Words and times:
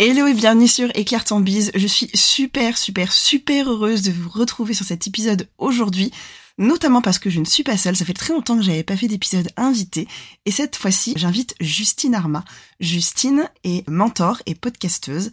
Hello 0.00 0.28
et 0.28 0.34
bienvenue 0.34 0.68
sur 0.68 0.96
Éclaire 0.96 1.24
ton 1.24 1.40
bise. 1.40 1.72
Je 1.74 1.86
suis 1.88 2.08
super, 2.14 2.78
super, 2.78 3.10
super 3.10 3.68
heureuse 3.68 4.02
de 4.02 4.12
vous 4.12 4.28
retrouver 4.28 4.72
sur 4.72 4.86
cet 4.86 5.08
épisode 5.08 5.48
aujourd'hui 5.58 6.12
notamment 6.56 7.02
parce 7.02 7.18
que 7.18 7.30
je 7.30 7.40
ne 7.40 7.44
suis 7.44 7.64
pas 7.64 7.76
seule. 7.76 7.96
Ça 7.96 8.04
fait 8.04 8.12
très 8.12 8.32
longtemps 8.32 8.56
que 8.56 8.62
j'avais 8.62 8.84
pas 8.84 8.96
fait 8.96 9.08
d'épisode 9.08 9.48
invité. 9.56 10.06
Et 10.46 10.52
cette 10.52 10.76
fois-ci, 10.76 11.14
j'invite 11.16 11.56
Justine 11.58 12.14
Arma. 12.14 12.44
Justine 12.78 13.50
est 13.64 13.88
mentor 13.88 14.40
et 14.46 14.54
podcasteuse. 14.54 15.32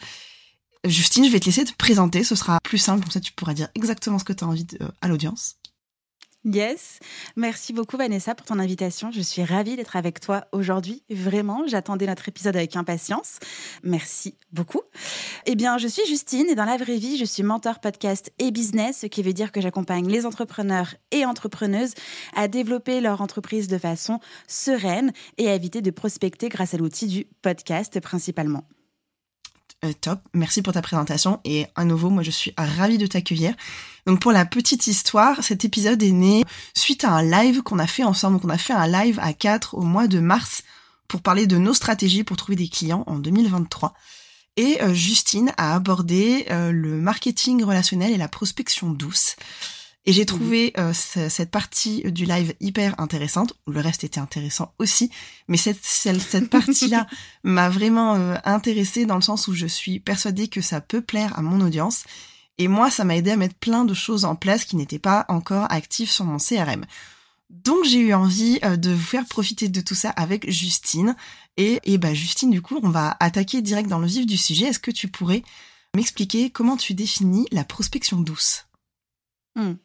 Justine, 0.84 1.26
je 1.26 1.32
vais 1.32 1.40
te 1.40 1.46
laisser 1.46 1.66
te 1.66 1.74
présenter. 1.74 2.24
Ce 2.24 2.34
sera 2.34 2.58
plus 2.64 2.80
simple. 2.80 3.04
Comme 3.04 3.12
ça, 3.12 3.20
tu 3.20 3.34
pourras 3.34 3.54
dire 3.54 3.70
exactement 3.76 4.18
ce 4.18 4.24
que 4.24 4.34
tu 4.34 4.44
as 4.44 4.48
envie 4.48 4.66
euh, 4.82 4.88
à 5.02 5.08
l'audience. 5.08 5.58
Yes, 6.46 7.00
merci 7.36 7.74
beaucoup 7.74 7.98
Vanessa 7.98 8.36
pour 8.36 8.46
ton 8.46 8.60
invitation. 8.60 9.10
Je 9.12 9.22
suis 9.22 9.44
ravie 9.44 9.78
d'être 9.78 9.96
avec 9.96 10.20
toi 10.20 10.46
aujourd'hui. 10.52 11.02
Vraiment, 11.10 11.64
j'attendais 11.66 12.06
notre 12.06 12.30
épisode 12.30 12.56
avec 12.56 12.76
impatience. 12.76 13.40
Merci 13.82 14.36
beaucoup. 14.52 14.82
Eh 15.48 15.56
bien, 15.56 15.80
je 15.80 15.88
suis 15.88 16.06
Justine 16.06 16.46
et 16.48 16.54
dans 16.54 16.66
la 16.66 16.78
vraie 16.78 16.98
vie, 16.98 17.18
je 17.18 17.26
suis 17.26 17.42
mentor 17.42 17.80
podcast 17.80 18.32
et 18.38 18.52
business, 18.52 19.00
ce 19.00 19.08
qui 19.08 19.24
veut 19.24 19.34
dire 19.34 19.52
que 19.52 19.60
j'accompagne 19.60 20.08
les 20.08 20.28
entrepreneurs 20.28 20.94
et 21.10 21.26
entrepreneuses 21.26 21.96
à 22.36 22.48
développer 22.48 23.02
leur 23.02 23.22
entreprise 23.22 23.68
de 23.68 23.80
façon 23.80 24.20
sereine 24.48 25.14
et 25.40 25.50
à 25.50 25.56
éviter 25.56 25.82
de 25.82 25.90
prospecter 25.90 26.50
grâce 26.50 26.76
à 26.76 26.78
l'outil 26.78 27.08
du 27.08 27.26
podcast 27.42 28.00
principalement. 28.00 28.66
Euh, 29.84 29.94
top, 30.00 30.20
merci 30.34 30.62
pour 30.62 30.74
ta 30.74 30.82
présentation 30.82 31.40
et 31.44 31.68
à 31.76 31.84
nouveau, 31.84 32.10
moi 32.10 32.24
je 32.24 32.32
suis 32.32 32.54
ravie 32.58 32.98
de 32.98 33.08
t'accueillir. 33.08 33.54
Donc 34.06 34.20
pour 34.22 34.32
la 34.32 34.46
petite 34.46 34.88
histoire, 34.88 35.44
cet 35.44 35.66
épisode 35.66 36.02
est 36.02 36.12
né 36.12 36.46
suite 36.74 37.04
à 37.04 37.12
un 37.12 37.24
live 37.24 37.62
qu'on 37.62 37.80
a 37.80 37.88
fait 37.88 38.04
ensemble. 38.04 38.38
Donc 38.38 38.46
on 38.46 38.50
a 38.50 38.58
fait 38.58 38.74
un 38.74 38.88
live 38.88 39.20
à 39.22 39.34
4 39.34 39.76
au 39.76 39.82
mois 39.82 40.08
de 40.08 40.20
mars 40.20 40.64
pour 41.08 41.22
parler 41.22 41.48
de 41.48 41.58
nos 41.58 41.74
stratégies 41.74 42.24
pour 42.24 42.38
trouver 42.38 42.56
des 42.56 42.68
clients 42.68 43.04
en 43.08 43.20
2023. 43.20 43.94
Et 44.58 44.82
euh, 44.82 44.94
Justine 44.94 45.52
a 45.58 45.76
abordé 45.76 46.46
euh, 46.50 46.72
le 46.72 46.96
marketing 46.96 47.64
relationnel 47.64 48.14
et 48.14 48.18
la 48.18 48.30
prospection 48.30 48.90
douce. 48.90 49.36
Et 50.08 50.14
j'ai 50.14 50.26
trouvé 50.26 50.72
euh, 50.78 50.94
cette 50.94 51.50
partie 51.50 52.04
du 52.12 52.26
live 52.26 52.54
hyper 52.60 53.00
intéressante. 53.00 53.54
Le 53.68 53.80
reste 53.80 54.04
était 54.04 54.20
intéressant 54.20 54.74
aussi, 54.78 55.10
mais 55.48 55.58
cette 55.58 55.84
cette, 55.84 56.50
partie-là 56.50 57.08
m'a 57.44 57.70
vraiment 57.70 58.16
euh, 58.16 58.36
intéressée 58.44 59.08
dans 59.08 59.16
le 59.16 59.22
sens 59.22 59.48
où 59.48 59.54
je 59.54 59.66
suis 59.66 60.00
persuadée 60.00 60.48
que 60.48 60.62
ça 60.62 60.80
peut 60.80 61.02
plaire 61.02 61.38
à 61.38 61.42
mon 61.42 61.60
audience. 61.60 62.04
Et 62.60 62.68
moi, 62.68 62.92
ça 62.92 63.04
m'a 63.04 63.18
aidé 63.18 63.32
à 63.32 63.36
mettre 63.36 63.56
plein 63.56 63.84
de 63.84 63.96
choses 63.96 64.26
en 64.26 64.36
place 64.36 64.66
qui 64.66 64.76
n'étaient 64.76 65.00
pas 65.00 65.26
encore 65.28 65.66
actives 65.72 66.12
sur 66.12 66.26
mon 66.26 66.38
CRM. 66.38 66.86
Donc 67.50 67.84
j'ai 67.84 68.00
eu 68.00 68.14
envie 68.14 68.60
euh, 68.64 68.78
de 68.78 68.92
vous 68.92 69.04
faire 69.04 69.26
profiter 69.26 69.70
de 69.70 69.82
tout 69.82 69.96
ça 69.96 70.12
avec 70.12 70.50
Justine. 70.52 71.16
Et, 71.58 71.80
et 71.84 71.98
bah 71.98 72.14
Justine, 72.14 72.52
du 72.52 72.62
coup, 72.62 72.80
on 72.84 72.90
va 72.90 73.18
attaquer 73.20 73.64
direct 73.64 73.90
dans 73.90 74.00
le 74.00 74.08
vif 74.08 74.28
du 74.28 74.38
sujet. 74.38 74.68
Est-ce 74.68 74.80
que 74.80 74.92
tu 74.92 75.08
pourrais 75.08 75.42
m'expliquer 75.96 76.52
comment 76.52 76.78
tu 76.78 76.94
définis 76.94 77.48
la 77.52 77.64
prospection 77.64 78.20
douce? 78.20 78.66
Hmm. 79.56 79.76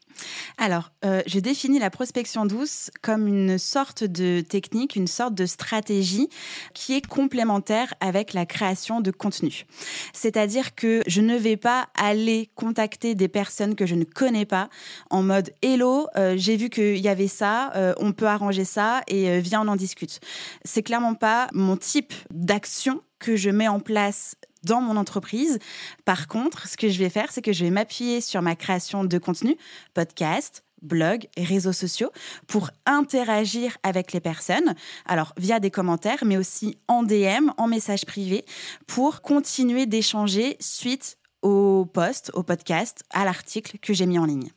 Alors, 0.57 0.91
euh, 1.05 1.21
je 1.27 1.39
définis 1.39 1.79
la 1.79 1.89
prospection 1.89 2.45
douce 2.45 2.91
comme 3.01 3.25
une 3.25 3.57
sorte 3.57 4.03
de 4.03 4.41
technique, 4.41 4.97
une 4.97 5.07
sorte 5.07 5.33
de 5.33 5.45
stratégie 5.45 6.27
qui 6.73 6.93
est 6.93 7.05
complémentaire 7.05 7.93
avec 8.01 8.33
la 8.33 8.45
création 8.45 8.99
de 8.99 9.11
contenu. 9.11 9.65
C'est-à-dire 10.11 10.75
que 10.75 11.01
je 11.07 11.21
ne 11.21 11.37
vais 11.37 11.55
pas 11.55 11.87
aller 11.95 12.49
contacter 12.55 13.15
des 13.15 13.29
personnes 13.29 13.75
que 13.75 13.85
je 13.85 13.95
ne 13.95 14.03
connais 14.03 14.45
pas 14.45 14.69
en 15.09 15.23
mode 15.23 15.51
Hello, 15.61 16.07
euh, 16.17 16.35
j'ai 16.35 16.57
vu 16.57 16.69
qu'il 16.69 16.97
y 16.97 17.07
avait 17.07 17.29
ça, 17.29 17.71
euh, 17.77 17.93
on 17.97 18.11
peut 18.11 18.27
arranger 18.27 18.65
ça 18.65 19.03
et 19.07 19.39
viens 19.39 19.65
on 19.65 19.69
en 19.69 19.77
discute. 19.77 20.19
C'est 20.65 20.83
clairement 20.83 21.15
pas 21.15 21.47
mon 21.53 21.77
type 21.77 22.13
d'action 22.29 23.01
que 23.19 23.37
je 23.37 23.49
mets 23.49 23.69
en 23.69 23.79
place 23.79 24.35
dans 24.63 24.81
mon 24.81 24.97
entreprise. 24.97 25.59
Par 26.05 26.27
contre, 26.27 26.67
ce 26.67 26.77
que 26.77 26.89
je 26.89 26.99
vais 26.99 27.09
faire, 27.09 27.31
c'est 27.31 27.41
que 27.41 27.53
je 27.53 27.63
vais 27.63 27.71
m'appuyer 27.71 28.21
sur 28.21 28.41
ma 28.41 28.55
création 28.55 29.03
de 29.03 29.17
contenu, 29.17 29.57
podcast, 29.93 30.63
blog, 30.81 31.27
réseaux 31.37 31.73
sociaux, 31.73 32.11
pour 32.47 32.71
interagir 32.85 33.77
avec 33.83 34.13
les 34.13 34.19
personnes, 34.19 34.75
alors 35.05 35.33
via 35.37 35.59
des 35.59 35.71
commentaires, 35.71 36.23
mais 36.25 36.37
aussi 36.37 36.77
en 36.87 37.03
DM, 37.03 37.51
en 37.57 37.67
message 37.67 38.05
privé, 38.05 38.45
pour 38.87 39.21
continuer 39.21 39.85
d'échanger 39.85 40.57
suite 40.59 41.17
au 41.41 41.85
post, 41.85 42.31
au 42.33 42.43
podcast, 42.43 43.03
à 43.11 43.25
l'article 43.25 43.77
que 43.79 43.93
j'ai 43.93 44.05
mis 44.05 44.19
en 44.19 44.25
ligne. 44.25 44.51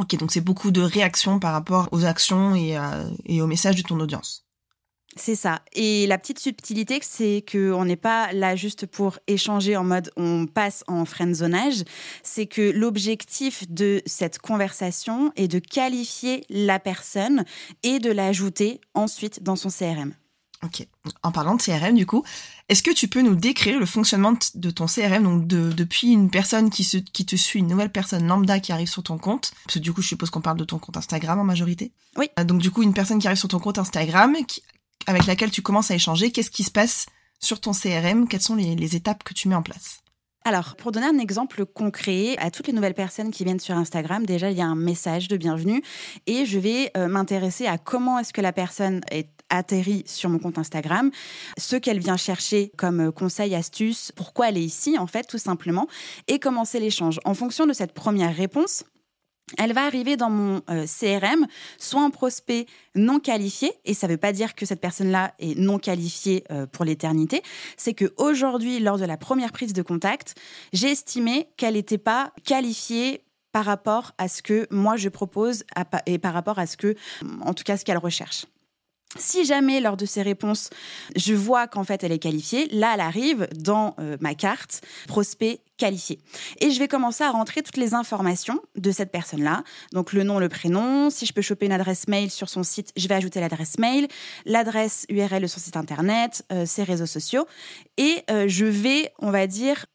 Ok, 0.00 0.16
donc 0.16 0.32
c'est 0.32 0.40
beaucoup 0.40 0.70
de 0.70 0.80
réactions 0.80 1.38
par 1.38 1.52
rapport 1.52 1.88
aux 1.92 2.06
actions 2.06 2.54
et, 2.54 2.78
et 3.26 3.42
aux 3.42 3.46
messages 3.46 3.76
de 3.76 3.82
ton 3.82 4.00
audience. 4.00 4.46
C'est 5.16 5.34
ça. 5.34 5.60
Et 5.74 6.06
la 6.06 6.18
petite 6.18 6.38
subtilité, 6.38 6.98
c'est 7.02 7.44
qu'on 7.50 7.84
n'est 7.84 7.96
pas 7.96 8.32
là 8.32 8.56
juste 8.56 8.86
pour 8.86 9.18
échanger 9.26 9.76
en 9.76 9.84
mode 9.84 10.10
on 10.16 10.46
passe 10.46 10.84
en 10.86 11.04
friendzonage. 11.04 11.84
C'est 12.22 12.46
que 12.46 12.70
l'objectif 12.70 13.68
de 13.68 14.02
cette 14.06 14.38
conversation 14.38 15.32
est 15.36 15.48
de 15.48 15.58
qualifier 15.58 16.44
la 16.48 16.78
personne 16.78 17.44
et 17.82 17.98
de 17.98 18.10
l'ajouter 18.10 18.80
ensuite 18.94 19.42
dans 19.42 19.56
son 19.56 19.68
CRM. 19.68 20.14
Ok. 20.64 20.86
En 21.24 21.32
parlant 21.32 21.56
de 21.56 21.62
CRM, 21.62 21.96
du 21.96 22.06
coup, 22.06 22.22
est-ce 22.68 22.84
que 22.84 22.92
tu 22.92 23.08
peux 23.08 23.20
nous 23.20 23.34
décrire 23.34 23.80
le 23.80 23.86
fonctionnement 23.86 24.34
de 24.54 24.70
ton 24.70 24.86
CRM, 24.86 25.24
donc 25.24 25.46
depuis 25.48 26.12
une 26.12 26.30
personne 26.30 26.70
qui, 26.70 26.84
se, 26.84 26.98
qui 26.98 27.26
te 27.26 27.34
suit, 27.34 27.58
une 27.58 27.66
nouvelle 27.66 27.90
personne 27.90 28.28
lambda 28.28 28.60
qui 28.60 28.70
arrive 28.70 28.88
sur 28.88 29.02
ton 29.02 29.18
compte, 29.18 29.52
parce 29.64 29.74
que 29.74 29.78
du 29.80 29.92
coup, 29.92 30.02
je 30.02 30.08
suppose 30.08 30.30
qu'on 30.30 30.40
parle 30.40 30.58
de 30.58 30.64
ton 30.64 30.78
compte 30.78 30.96
Instagram 30.96 31.40
en 31.40 31.44
majorité. 31.44 31.90
Oui. 32.16 32.30
Euh, 32.38 32.44
donc 32.44 32.60
du 32.60 32.70
coup, 32.70 32.84
une 32.84 32.94
personne 32.94 33.18
qui 33.18 33.26
arrive 33.26 33.38
sur 33.38 33.48
ton 33.48 33.58
compte 33.58 33.78
Instagram, 33.78 34.36
qui, 34.46 34.62
avec 35.06 35.26
laquelle 35.26 35.50
tu 35.50 35.62
commences 35.62 35.90
à 35.90 35.94
échanger, 35.94 36.30
qu'est-ce 36.30 36.50
qui 36.50 36.64
se 36.64 36.70
passe 36.70 37.06
sur 37.38 37.60
ton 37.60 37.72
CRM 37.72 38.28
Quelles 38.28 38.40
sont 38.40 38.54
les, 38.54 38.96
étapes 38.96 39.24
que 39.24 39.34
tu 39.34 39.48
mets 39.48 39.54
en 39.54 39.62
place? 39.62 39.98
Alors, 40.44 40.74
pour 40.74 40.90
donner 40.90 41.06
un 41.06 41.18
exemple 41.18 41.64
concret 41.64 42.36
à 42.38 42.50
toutes 42.50 42.66
les 42.66 42.72
nouvelles 42.72 42.94
personnes 42.94 43.30
qui 43.30 43.44
viennent 43.44 43.60
sur 43.60 43.76
Instagram, 43.76 44.26
déjà, 44.26 44.50
il 44.50 44.56
y 44.56 44.60
a 44.60 44.66
un 44.66 44.74
message 44.74 45.28
de 45.28 45.36
bienvenue 45.36 45.82
et 46.26 46.46
je 46.46 46.58
vais 46.58 46.90
euh, 46.96 47.06
m'intéresser 47.06 47.66
à 47.66 47.78
comment 47.78 48.18
est-ce 48.18 48.32
que 48.32 48.40
la 48.40 48.52
personne 48.52 49.02
est 49.12 49.28
atterrie 49.52 50.02
sur 50.06 50.30
mon 50.30 50.38
compte 50.38 50.58
Instagram, 50.58 51.10
ce 51.58 51.76
qu'elle 51.76 52.00
vient 52.00 52.16
chercher 52.16 52.72
comme 52.76 53.00
euh, 53.00 53.12
conseil, 53.12 53.54
astuce, 53.54 54.10
pourquoi 54.16 54.48
elle 54.48 54.56
est 54.56 54.64
ici, 54.64 54.98
en 54.98 55.06
fait, 55.06 55.24
tout 55.24 55.38
simplement, 55.38 55.86
et 56.26 56.38
commencer 56.38 56.80
l'échange. 56.80 57.20
En 57.24 57.34
fonction 57.34 57.66
de 57.66 57.72
cette 57.72 57.92
première 57.92 58.34
réponse, 58.34 58.84
elle 59.58 59.72
va 59.72 59.84
arriver 59.84 60.16
dans 60.16 60.30
mon 60.30 60.62
euh, 60.70 60.86
CRM, 60.86 61.46
soit 61.78 62.02
un 62.02 62.10
prospect 62.10 62.66
non 62.94 63.20
qualifié, 63.20 63.72
et 63.84 63.94
ça 63.94 64.06
ne 64.06 64.12
veut 64.12 64.18
pas 64.18 64.32
dire 64.32 64.54
que 64.54 64.66
cette 64.66 64.80
personne-là 64.80 65.34
est 65.38 65.58
non 65.58 65.78
qualifiée 65.78 66.44
euh, 66.50 66.66
pour 66.66 66.84
l'éternité, 66.84 67.42
c'est 67.76 67.94
qu'aujourd'hui, 67.94 68.78
lors 68.80 68.98
de 68.98 69.04
la 69.04 69.16
première 69.16 69.52
prise 69.52 69.72
de 69.72 69.82
contact, 69.82 70.34
j'ai 70.72 70.90
estimé 70.90 71.48
qu'elle 71.56 71.74
n'était 71.74 71.98
pas 71.98 72.32
qualifiée 72.44 73.24
par 73.52 73.64
rapport 73.66 74.12
à 74.16 74.28
ce 74.28 74.42
que 74.42 74.66
moi 74.70 74.96
je 74.96 75.10
propose 75.10 75.64
et 76.06 76.18
par 76.18 76.32
rapport 76.32 76.58
à 76.58 76.66
ce 76.66 76.78
que, 76.78 76.94
en 77.42 77.52
tout 77.52 77.64
cas, 77.64 77.76
ce 77.76 77.84
qu'elle 77.84 77.98
recherche. 77.98 78.46
Si 79.18 79.44
jamais 79.44 79.80
lors 79.80 79.96
de 79.96 80.06
ces 80.06 80.22
réponses, 80.22 80.70
je 81.16 81.34
vois 81.34 81.66
qu'en 81.66 81.84
fait 81.84 82.02
elle 82.02 82.12
est 82.12 82.18
qualifiée, 82.18 82.68
là 82.70 82.92
elle 82.94 83.00
arrive 83.00 83.46
dans 83.54 83.94
euh, 83.98 84.16
ma 84.20 84.34
carte 84.34 84.80
prospect 85.06 85.60
qualifié. 85.76 86.18
Et 86.60 86.70
je 86.70 86.78
vais 86.78 86.88
commencer 86.88 87.22
à 87.22 87.30
rentrer 87.30 87.62
toutes 87.62 87.76
les 87.76 87.92
informations 87.92 88.60
de 88.76 88.90
cette 88.90 89.10
personne-là. 89.10 89.64
Donc 89.92 90.12
le 90.12 90.22
nom, 90.22 90.38
le 90.38 90.48
prénom, 90.48 91.10
si 91.10 91.26
je 91.26 91.32
peux 91.32 91.42
choper 91.42 91.66
une 91.66 91.72
adresse 91.72 92.08
mail 92.08 92.30
sur 92.30 92.48
son 92.48 92.62
site, 92.62 92.92
je 92.96 93.06
vais 93.06 93.14
ajouter 93.14 93.40
l'adresse 93.40 93.78
mail, 93.78 94.08
l'adresse 94.46 95.04
URL 95.10 95.42
de 95.42 95.46
son 95.46 95.60
site 95.60 95.76
internet, 95.76 96.44
euh, 96.52 96.64
ses 96.64 96.84
réseaux 96.84 97.06
sociaux. 97.06 97.46
Et 97.98 98.22
euh, 98.30 98.46
je 98.48 98.64
vais, 98.64 99.12
on 99.18 99.30
va 99.30 99.46
dire, 99.46 99.86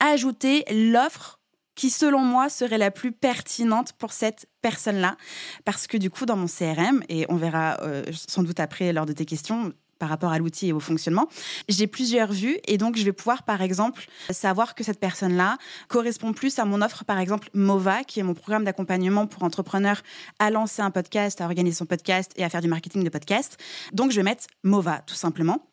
ajouter 0.00 0.64
l'offre 0.70 1.41
qui 1.74 1.90
selon 1.90 2.20
moi 2.20 2.48
serait 2.48 2.78
la 2.78 2.90
plus 2.90 3.12
pertinente 3.12 3.92
pour 3.94 4.12
cette 4.12 4.46
personne-là. 4.60 5.16
Parce 5.64 5.86
que 5.86 5.96
du 5.96 6.10
coup, 6.10 6.26
dans 6.26 6.36
mon 6.36 6.46
CRM, 6.46 7.02
et 7.08 7.26
on 7.28 7.36
verra 7.36 7.78
euh, 7.82 8.04
sans 8.12 8.42
doute 8.42 8.60
après 8.60 8.92
lors 8.92 9.06
de 9.06 9.12
tes 9.12 9.24
questions, 9.24 9.72
par 10.02 10.08
rapport 10.08 10.32
à 10.32 10.38
l'outil 10.40 10.66
et 10.66 10.72
au 10.72 10.80
fonctionnement. 10.80 11.28
J'ai 11.68 11.86
plusieurs 11.86 12.32
vues 12.32 12.58
et 12.66 12.76
donc 12.76 12.96
je 12.96 13.04
vais 13.04 13.12
pouvoir 13.12 13.44
par 13.44 13.62
exemple 13.62 14.08
savoir 14.30 14.74
que 14.74 14.82
cette 14.82 14.98
personne-là 14.98 15.58
correspond 15.86 16.32
plus 16.32 16.58
à 16.58 16.64
mon 16.64 16.82
offre 16.82 17.04
par 17.04 17.20
exemple 17.20 17.48
MOVA 17.54 18.02
qui 18.02 18.18
est 18.18 18.24
mon 18.24 18.34
programme 18.34 18.64
d'accompagnement 18.64 19.28
pour 19.28 19.44
entrepreneurs 19.44 20.02
à 20.40 20.50
lancer 20.50 20.82
un 20.82 20.90
podcast, 20.90 21.40
à 21.40 21.44
organiser 21.44 21.76
son 21.76 21.86
podcast 21.86 22.32
et 22.34 22.42
à 22.42 22.48
faire 22.48 22.62
du 22.62 22.66
marketing 22.66 23.04
de 23.04 23.10
podcast. 23.10 23.58
Donc 23.92 24.10
je 24.10 24.16
vais 24.16 24.24
mettre 24.24 24.48
MOVA 24.64 25.02
tout 25.06 25.14
simplement. 25.14 25.71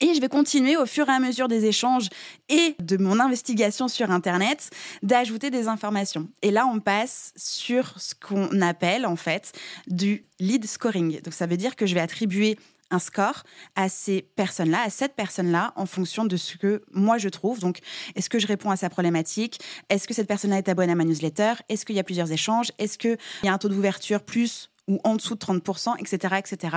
Et 0.00 0.14
je 0.14 0.20
vais 0.20 0.28
continuer 0.28 0.76
au 0.76 0.84
fur 0.84 1.08
et 1.08 1.12
à 1.12 1.20
mesure 1.20 1.46
des 1.46 1.64
échanges 1.64 2.08
et 2.48 2.74
de 2.80 2.96
mon 2.96 3.20
investigation 3.20 3.86
sur 3.86 4.10
Internet 4.10 4.70
d'ajouter 5.02 5.50
des 5.50 5.68
informations. 5.68 6.28
Et 6.42 6.50
là, 6.50 6.66
on 6.66 6.80
passe 6.80 7.32
sur 7.36 7.94
ce 8.00 8.14
qu'on 8.14 8.60
appelle 8.60 9.06
en 9.06 9.16
fait 9.16 9.52
du 9.86 10.24
lead 10.40 10.66
scoring. 10.66 11.20
Donc 11.22 11.34
ça 11.34 11.46
veut 11.46 11.56
dire 11.56 11.76
que 11.76 11.86
je 11.86 11.94
vais 11.94 12.00
attribuer 12.00 12.58
un 12.90 12.98
score 12.98 13.42
à 13.74 13.88
ces 13.88 14.22
personnes-là, 14.36 14.82
à 14.84 14.90
cette 14.90 15.14
personne-là, 15.14 15.72
en 15.76 15.86
fonction 15.86 16.24
de 16.24 16.36
ce 16.36 16.56
que 16.56 16.82
moi 16.92 17.18
je 17.18 17.28
trouve. 17.28 17.58
Donc, 17.58 17.80
est-ce 18.14 18.30
que 18.30 18.38
je 18.38 18.46
réponds 18.46 18.70
à 18.70 18.76
sa 18.76 18.90
problématique? 18.90 19.60
Est-ce 19.88 20.06
que 20.06 20.14
cette 20.14 20.28
personne-là 20.28 20.58
est 20.58 20.68
abonnée 20.68 20.92
à 20.92 20.94
ma 20.94 21.04
newsletter? 21.04 21.54
Est-ce 21.68 21.84
qu'il 21.84 21.96
y 21.96 21.98
a 21.98 22.04
plusieurs 22.04 22.30
échanges? 22.30 22.70
Est-ce 22.78 22.98
qu'il 22.98 23.18
y 23.42 23.48
a 23.48 23.52
un 23.52 23.58
taux 23.58 23.68
d'ouverture 23.68 24.22
plus 24.22 24.70
ou 24.88 25.00
en 25.04 25.16
dessous 25.16 25.34
de 25.34 25.40
30%, 25.40 25.94
etc., 25.98 26.36
etc. 26.38 26.76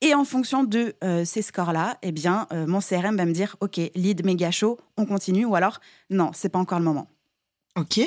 Et 0.00 0.14
en 0.14 0.24
fonction 0.24 0.64
de 0.64 0.94
euh, 1.02 1.24
ces 1.24 1.42
scores-là, 1.42 1.98
eh 2.02 2.12
bien, 2.12 2.46
euh, 2.52 2.66
mon 2.66 2.80
CRM 2.80 3.16
va 3.16 3.24
me 3.24 3.32
dire, 3.32 3.56
OK, 3.60 3.80
lead 3.94 4.24
méga 4.24 4.50
chaud, 4.50 4.78
on 4.96 5.06
continue, 5.06 5.44
ou 5.44 5.54
alors, 5.54 5.80
non, 6.10 6.30
c'est 6.34 6.48
pas 6.48 6.58
encore 6.58 6.78
le 6.78 6.84
moment. 6.84 7.08
OK. 7.76 8.00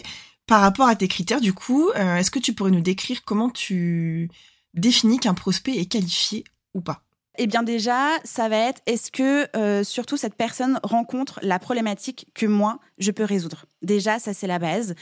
Par 0.48 0.62
rapport 0.62 0.88
à 0.88 0.96
tes 0.96 1.08
critères, 1.08 1.42
du 1.42 1.54
coup, 1.54 1.90
euh, 1.96 2.18
est-ce 2.18 2.32
que 2.32 2.40
tu 2.40 2.54
pourrais 2.54 2.72
nous 2.72 2.82
décrire 2.82 3.24
comment 3.24 3.50
tu 3.50 4.30
définis 4.74 5.20
qu'un 5.20 5.34
prospect 5.34 5.78
est 5.78 5.86
qualifié 5.86 6.44
ou 6.74 6.82
pas? 6.82 7.02
Eh 7.38 7.48
bien 7.48 7.64
déjà, 7.64 8.10
ça 8.26 8.50
va 8.50 8.58
être 8.58 8.82
est-ce 8.86 9.10
que 9.10 9.84
surtout 9.84 10.18
cette 10.18 10.36
personne 10.36 10.82
rencontre 10.84 11.40
la 11.44 11.60
problématique 11.60 12.28
que 12.34 12.46
moi 12.46 12.80
je 12.98 13.12
peux 13.12 13.24
résoudre? 13.24 13.66
Déjà, 13.82 14.20
ça 14.20 14.34
c'est 14.34 14.48
la 14.48 14.60
base. 14.60 14.96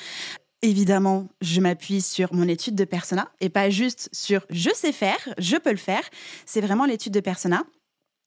Évidemment, 0.61 1.27
je 1.41 1.61
m'appuie 1.61 2.01
sur 2.01 2.33
mon 2.33 2.47
étude 2.47 2.75
de 2.75 2.83
persona 2.83 3.29
et 3.39 3.49
pas 3.49 3.69
juste 3.69 4.09
sur 4.11 4.45
je 4.49 4.69
sais 4.73 4.91
faire, 4.91 5.17
je 5.37 5.55
peux 5.55 5.71
le 5.71 5.77
faire. 5.77 6.03
C'est 6.45 6.59
vraiment 6.59 6.85
l'étude 6.85 7.13
de 7.13 7.21
persona. 7.21 7.63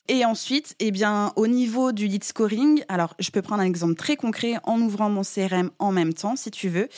Et 0.08 0.24
ensuite, 0.24 0.74
eh 0.80 0.90
bien, 0.90 1.32
au 1.36 1.46
niveau 1.46 1.92
du 1.92 2.08
lead 2.08 2.24
scoring, 2.24 2.82
alors 2.88 3.14
je 3.20 3.30
peux 3.30 3.40
prendre 3.40 3.62
un 3.62 3.66
exemple 3.66 3.94
très 3.94 4.16
concret 4.16 4.54
en 4.64 4.80
ouvrant 4.80 5.08
mon 5.08 5.22
CRM 5.22 5.70
en 5.78 5.92
même 5.92 6.12
temps, 6.12 6.34
si 6.34 6.50
tu 6.50 6.68
veux. 6.68 6.88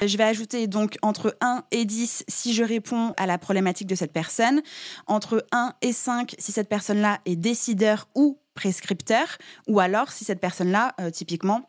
Je 0.00 0.16
vais 0.16 0.24
ajouter 0.24 0.68
donc 0.68 0.96
entre 1.02 1.36
1 1.40 1.64
et 1.72 1.84
10 1.84 2.24
si 2.28 2.54
je 2.54 2.62
réponds 2.62 3.14
à 3.16 3.26
la 3.26 3.36
problématique 3.36 3.88
de 3.88 3.96
cette 3.96 4.12
personne, 4.12 4.62
entre 5.08 5.44
1 5.50 5.72
et 5.82 5.92
5 5.92 6.36
si 6.38 6.52
cette 6.52 6.68
personne-là 6.68 7.18
est 7.24 7.34
décideur 7.34 8.08
ou 8.14 8.38
prescripteur, 8.54 9.38
ou 9.66 9.80
alors 9.80 10.12
si 10.12 10.24
cette 10.24 10.40
personne-là, 10.40 10.94
euh, 11.00 11.10
typiquement, 11.10 11.68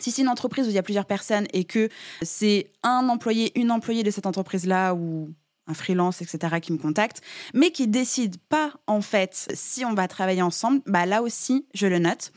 si 0.00 0.10
c'est 0.10 0.22
une 0.22 0.28
entreprise 0.28 0.66
où 0.66 0.70
il 0.70 0.74
y 0.74 0.78
a 0.78 0.82
plusieurs 0.82 1.06
personnes 1.06 1.46
et 1.52 1.64
que 1.64 1.88
c'est 2.22 2.70
un 2.82 3.08
employé, 3.08 3.58
une 3.58 3.70
employée 3.70 4.02
de 4.02 4.10
cette 4.10 4.26
entreprise-là 4.26 4.94
ou 4.94 5.32
un 5.68 5.74
freelance, 5.74 6.22
etc., 6.22 6.60
qui 6.60 6.72
me 6.72 6.78
contacte, 6.78 7.20
mais 7.54 7.70
qui 7.70 7.86
décide 7.86 8.38
pas, 8.48 8.72
en 8.86 9.02
fait, 9.02 9.48
si 9.54 9.84
on 9.84 9.94
va 9.94 10.08
travailler 10.08 10.42
ensemble, 10.42 10.80
bah 10.86 11.06
là 11.06 11.22
aussi, 11.22 11.66
je 11.74 11.86
le 11.86 11.98
note. 11.98 12.32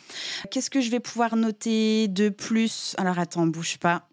Qu'est-ce 0.52 0.70
que 0.70 0.82
je 0.82 0.92
vais 0.92 1.00
pouvoir 1.00 1.36
noter 1.36 2.10
de 2.10 2.30
plus? 2.30 2.94
Alors, 2.98 3.18
attends, 3.18 3.48
bouge 3.48 3.78
pas. 3.78 4.10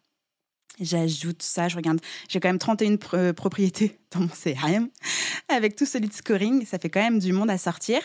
J'ajoute 0.80 1.42
ça, 1.42 1.66
je 1.66 1.76
regarde. 1.76 2.00
J'ai 2.28 2.38
quand 2.38 2.48
même 2.48 2.58
31 2.58 2.96
euh, 3.14 3.32
propriétés 3.32 3.98
dans 4.12 4.20
mon 4.20 4.28
CRM. 4.28 4.88
Avec 5.48 5.74
tout 5.74 5.86
ce 5.86 5.98
lead 5.98 6.12
scoring, 6.12 6.64
ça 6.64 6.78
fait 6.78 6.88
quand 6.88 7.02
même 7.02 7.18
du 7.18 7.32
monde 7.32 7.50
à 7.50 7.58
sortir. 7.58 8.00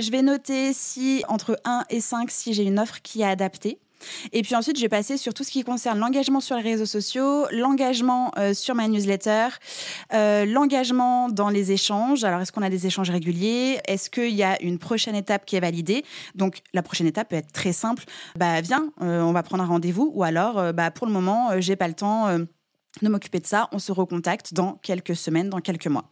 Je 0.00 0.10
vais 0.10 0.22
noter 0.22 0.72
si, 0.72 1.22
entre 1.28 1.60
1 1.64 1.84
et 1.90 2.00
5, 2.00 2.28
si 2.30 2.52
j'ai 2.52 2.64
une 2.64 2.80
offre 2.80 3.00
qui 3.02 3.22
est 3.22 3.26
adaptée. 3.26 3.78
Et 4.32 4.42
puis 4.42 4.54
ensuite, 4.54 4.78
j'ai 4.78 4.88
passé 4.88 5.16
sur 5.16 5.34
tout 5.34 5.44
ce 5.44 5.50
qui 5.50 5.64
concerne 5.64 5.98
l'engagement 5.98 6.40
sur 6.40 6.56
les 6.56 6.62
réseaux 6.62 6.86
sociaux, 6.86 7.46
l'engagement 7.50 8.30
euh, 8.38 8.54
sur 8.54 8.74
ma 8.74 8.88
newsletter, 8.88 9.48
euh, 10.12 10.44
l'engagement 10.44 11.28
dans 11.28 11.48
les 11.48 11.72
échanges. 11.72 12.24
Alors, 12.24 12.40
est-ce 12.40 12.52
qu'on 12.52 12.62
a 12.62 12.70
des 12.70 12.86
échanges 12.86 13.10
réguliers? 13.10 13.80
Est-ce 13.86 14.10
qu'il 14.10 14.34
y 14.34 14.42
a 14.42 14.60
une 14.62 14.78
prochaine 14.78 15.14
étape 15.14 15.44
qui 15.44 15.56
est 15.56 15.60
validée? 15.60 16.04
Donc, 16.34 16.60
la 16.72 16.82
prochaine 16.82 17.06
étape 17.06 17.30
peut 17.30 17.36
être 17.36 17.52
très 17.52 17.72
simple. 17.72 18.04
Bah, 18.36 18.60
viens, 18.60 18.92
euh, 19.02 19.20
on 19.22 19.32
va 19.32 19.42
prendre 19.42 19.62
un 19.62 19.66
rendez-vous. 19.66 20.10
Ou 20.14 20.24
alors, 20.24 20.72
bah, 20.72 20.90
pour 20.90 21.06
le 21.06 21.12
moment, 21.12 21.60
j'ai 21.60 21.76
pas 21.76 21.88
le 21.88 21.94
temps 21.94 22.28
de 23.02 23.08
m'occuper 23.08 23.40
de 23.40 23.46
ça. 23.46 23.68
On 23.72 23.78
se 23.78 23.92
recontacte 23.92 24.54
dans 24.54 24.74
quelques 24.82 25.16
semaines, 25.16 25.48
dans 25.48 25.60
quelques 25.60 25.86
mois. 25.86 26.10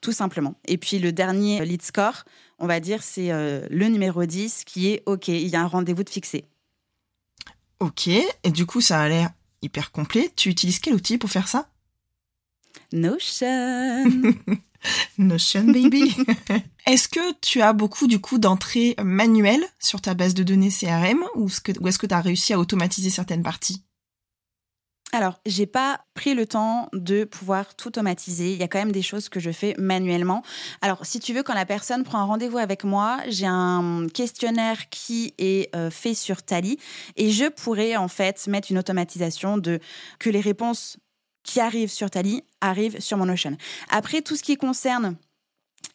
Tout 0.00 0.12
simplement. 0.12 0.54
Et 0.66 0.78
puis, 0.78 0.98
le 0.98 1.12
dernier 1.12 1.64
lead 1.64 1.82
score, 1.82 2.24
on 2.58 2.66
va 2.66 2.80
dire, 2.80 3.02
c'est 3.02 3.30
le 3.32 3.88
numéro 3.88 4.24
10 4.24 4.64
qui 4.64 4.88
est 4.88 5.02
OK, 5.06 5.28
il 5.28 5.48
y 5.48 5.56
a 5.56 5.60
un 5.60 5.66
rendez-vous 5.66 6.04
de 6.04 6.10
fixé. 6.10 6.46
Ok, 7.82 8.06
et 8.06 8.50
du 8.52 8.64
coup, 8.64 8.80
ça 8.80 9.00
a 9.00 9.08
l'air 9.08 9.30
hyper 9.60 9.90
complet. 9.90 10.30
Tu 10.36 10.50
utilises 10.50 10.78
quel 10.78 10.94
outil 10.94 11.18
pour 11.18 11.28
faire 11.28 11.48
ça? 11.48 11.68
Notion. 12.92 14.04
Notion, 15.18 15.64
baby. 15.64 16.14
est-ce 16.86 17.08
que 17.08 17.34
tu 17.40 17.60
as 17.60 17.72
beaucoup 17.72 18.06
du 18.06 18.20
coup 18.20 18.38
d'entrées 18.38 18.94
manuelles 19.02 19.64
sur 19.80 20.00
ta 20.00 20.14
base 20.14 20.34
de 20.34 20.44
données 20.44 20.70
CRM 20.70 21.24
ou 21.34 21.48
est-ce 21.48 21.98
que 21.98 22.06
tu 22.06 22.14
as 22.14 22.20
réussi 22.20 22.52
à 22.52 22.60
automatiser 22.60 23.10
certaines 23.10 23.42
parties? 23.42 23.82
Alors, 25.14 25.38
j'ai 25.44 25.66
pas 25.66 26.00
pris 26.14 26.34
le 26.34 26.46
temps 26.46 26.88
de 26.94 27.24
pouvoir 27.24 27.74
tout 27.74 27.88
automatiser. 27.88 28.52
Il 28.52 28.58
y 28.58 28.62
a 28.62 28.68
quand 28.68 28.78
même 28.78 28.92
des 28.92 29.02
choses 29.02 29.28
que 29.28 29.40
je 29.40 29.50
fais 29.50 29.74
manuellement. 29.78 30.42
Alors, 30.80 31.04
si 31.04 31.20
tu 31.20 31.34
veux, 31.34 31.42
quand 31.42 31.52
la 31.52 31.66
personne 31.66 32.02
prend 32.02 32.18
un 32.18 32.24
rendez-vous 32.24 32.56
avec 32.56 32.82
moi, 32.82 33.18
j'ai 33.28 33.46
un 33.46 34.06
questionnaire 34.12 34.88
qui 34.88 35.34
est 35.36 35.74
euh, 35.76 35.90
fait 35.90 36.14
sur 36.14 36.42
Tally 36.42 36.78
et 37.16 37.30
je 37.30 37.44
pourrais 37.50 37.96
en 37.96 38.08
fait 38.08 38.46
mettre 38.46 38.70
une 38.70 38.78
automatisation 38.78 39.58
de 39.58 39.80
que 40.18 40.30
les 40.30 40.40
réponses 40.40 40.96
qui 41.44 41.60
arrivent 41.60 41.90
sur 41.90 42.10
Tally 42.10 42.42
arrivent 42.62 42.98
sur 43.00 43.18
mon 43.18 43.26
Notion. 43.26 43.56
Après, 43.90 44.22
tout 44.22 44.36
ce 44.36 44.42
qui 44.42 44.56
concerne 44.56 45.16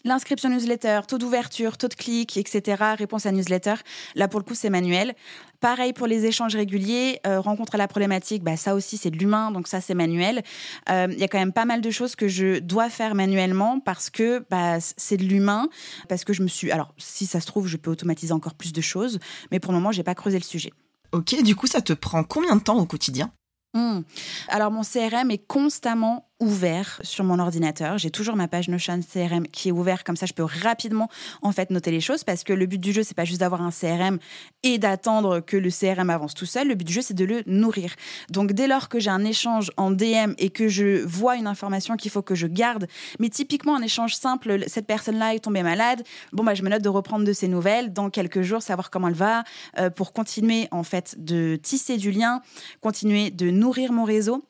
L'inscription 0.06 0.50
newsletter, 0.50 1.02
taux 1.08 1.18
d'ouverture, 1.18 1.78
taux 1.78 1.88
de 1.88 1.96
clic, 1.96 2.38
etc., 2.38 2.84
réponse 2.98 3.26
à 3.26 3.32
newsletter, 3.32 3.74
là 4.16 4.28
pour 4.28 4.40
le 4.40 4.46
coup 4.46 4.54
c'est 4.54 4.70
manuel. 4.70 5.16
Pareil 5.60 5.92
pour 5.92 6.06
les 6.06 6.26
échanges 6.26 6.56
réguliers, 6.56 7.20
euh, 7.26 7.40
rencontre 7.40 7.76
à 7.76 7.78
la 7.80 7.88
problématique, 7.88 8.44
bah, 8.44 8.58
ça 8.58 8.76
aussi 8.76 8.98
c'est 8.98 9.10
de 9.10 9.18
l'humain, 9.18 9.52
donc 9.52 9.68
ça 9.68 9.82
c'est 9.82 9.96
manuel. 9.96 10.44
Euh, 10.90 11.08
il 11.12 11.18
y 11.18 11.24
a 11.24 11.28
quand 11.28 11.40
même 11.40 11.52
pas 11.52 11.66
mal 11.66 11.82
de 11.82 11.90
choses 11.90 12.16
que 12.16 12.28
je 12.28 12.60
dois 12.60 12.90
faire 12.90 13.16
manuellement 13.16 13.80
parce 13.80 14.12
que 14.12 14.46
bah, 14.52 14.78
c'est 14.80 15.18
de 15.18 15.24
l'humain, 15.24 15.68
parce 16.10 16.24
que 16.24 16.32
je 16.32 16.44
me 16.44 16.48
suis... 16.48 16.72
Alors 16.72 16.94
si 16.98 17.26
ça 17.26 17.42
se 17.42 17.48
trouve, 17.48 17.68
je 17.68 17.78
peux 17.78 17.90
automatiser 17.90 18.34
encore 18.34 18.54
plus 18.54 18.74
de 18.74 18.82
choses, 18.82 19.20
mais 19.52 19.60
pour 19.60 19.74
le 19.74 19.80
moment 19.80 19.92
j'ai 19.92 20.04
pas 20.04 20.16
creusé 20.16 20.38
le 20.38 20.44
sujet. 20.44 20.72
Ok, 21.12 21.42
du 21.42 21.56
coup 21.56 21.66
ça 21.66 21.82
te 21.82 21.94
prend 21.94 22.24
combien 22.24 22.56
de 22.56 22.62
temps 22.62 22.78
au 22.78 22.86
quotidien? 22.86 23.32
Hmm. 23.74 24.02
Alors 24.48 24.72
mon 24.72 24.84
CRM 24.84 25.32
est 25.32 25.46
constamment 25.46 26.27
ouvert 26.40 27.00
sur 27.04 27.24
mon 27.24 27.40
ordinateur. 27.40 27.98
J'ai 27.98 28.12
toujours 28.12 28.36
ma 28.36 28.48
page 28.48 28.70
Notion 28.70 29.00
CRM 29.02 29.48
qui 29.48 29.70
est 29.70 29.72
ouverte 29.72 30.06
comme 30.06 30.16
ça 30.16 30.26
je 30.26 30.34
peux 30.34 30.44
rapidement 30.44 31.10
en 31.42 31.52
fait 31.52 31.72
noter 31.72 31.90
les 31.90 32.00
choses 32.00 32.24
parce 32.24 32.44
que 32.44 32.54
le 32.54 32.66
but 32.66 32.80
du 32.80 32.94
jeu 32.94 33.04
c'est 33.04 33.16
pas 33.16 33.26
juste 33.26 33.40
d'avoir 33.40 33.62
un 33.62 33.72
CRM 33.72 34.20
et 34.64 34.78
d'attendre 34.78 35.40
que 35.40 35.58
le 35.58 35.70
CRM 35.70 36.10
avance 36.10 36.36
tout 36.36 36.46
seul, 36.46 36.68
le 36.68 36.76
but 36.76 36.86
du 36.86 36.94
jeu 36.94 37.02
c'est 37.02 37.16
de 37.16 37.26
le 37.26 37.44
nourrir. 37.48 37.96
Donc 38.30 38.54
dès 38.54 38.68
lors 38.68 38.90
que 38.90 39.00
j'ai 39.00 39.10
un 39.10 39.24
échange 39.24 39.72
en 39.78 39.92
DM 39.92 40.34
et 40.38 40.50
que 40.50 40.68
je 40.68 41.04
vois 41.06 41.38
une 41.38 41.48
information 41.48 41.98
qu'il 41.98 42.12
faut 42.12 42.22
que 42.22 42.36
je 42.36 42.48
garde, 42.48 42.88
mais 43.20 43.30
typiquement 43.30 43.76
un 43.76 43.82
échange 43.82 44.16
simple, 44.16 44.64
cette 44.68 44.86
personne-là 44.86 45.34
est 45.34 45.40
tombée 45.40 45.64
malade, 45.64 46.04
bon 46.34 46.44
bah 46.44 46.54
je 46.54 46.62
me 46.62 46.70
note 46.70 46.84
de 46.84 46.90
reprendre 46.90 47.26
de 47.26 47.34
ses 47.34 47.48
nouvelles 47.48 47.94
dans 47.94 48.10
quelques 48.10 48.42
jours, 48.42 48.62
savoir 48.62 48.92
comment 48.92 49.08
elle 49.08 49.14
va 49.16 49.44
euh, 49.80 49.90
pour 49.90 50.14
continuer 50.14 50.68
en 50.72 50.84
fait 50.84 51.16
de 51.18 51.56
tisser 51.56 51.98
du 51.98 52.12
lien, 52.12 52.42
continuer 52.82 53.32
de 53.32 53.50
nourrir 53.50 53.92
mon 53.92 54.04
réseau 54.04 54.44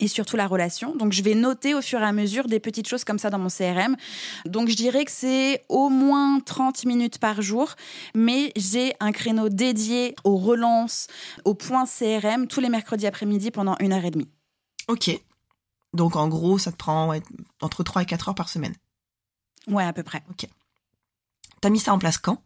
et 0.00 0.08
surtout 0.08 0.36
la 0.36 0.46
relation. 0.46 0.94
Donc 0.96 1.12
je 1.12 1.22
vais 1.22 1.34
noter 1.34 1.74
au 1.74 1.82
fur 1.82 2.00
et 2.00 2.04
à 2.04 2.12
mesure 2.12 2.46
des 2.46 2.60
petites 2.60 2.88
choses 2.88 3.04
comme 3.04 3.18
ça 3.18 3.30
dans 3.30 3.38
mon 3.38 3.48
CRM. 3.48 3.96
Donc 4.46 4.68
je 4.68 4.76
dirais 4.76 5.04
que 5.04 5.10
c'est 5.10 5.64
au 5.68 5.88
moins 5.88 6.40
30 6.40 6.84
minutes 6.84 7.18
par 7.18 7.42
jour, 7.42 7.74
mais 8.14 8.52
j'ai 8.56 8.94
un 9.00 9.12
créneau 9.12 9.48
dédié 9.48 10.14
aux 10.24 10.36
relances, 10.36 11.06
aux 11.44 11.54
points 11.54 11.86
CRM 11.86 12.46
tous 12.46 12.60
les 12.60 12.68
mercredis 12.68 13.06
après-midi 13.06 13.50
pendant 13.50 13.76
une 13.80 13.92
heure 13.92 14.04
et 14.04 14.10
demie. 14.10 14.28
Ok. 14.88 15.10
Donc 15.92 16.16
en 16.16 16.28
gros, 16.28 16.58
ça 16.58 16.72
te 16.72 16.76
prend 16.76 17.14
entre 17.60 17.82
3 17.82 18.02
et 18.02 18.06
4 18.06 18.28
heures 18.28 18.34
par 18.34 18.48
semaine. 18.48 18.74
Ouais, 19.66 19.84
à 19.84 19.92
peu 19.92 20.02
près. 20.02 20.22
Ok. 20.30 20.48
T'as 21.60 21.70
mis 21.70 21.78
ça 21.78 21.94
en 21.94 21.98
place 21.98 22.18
quand? 22.18 22.42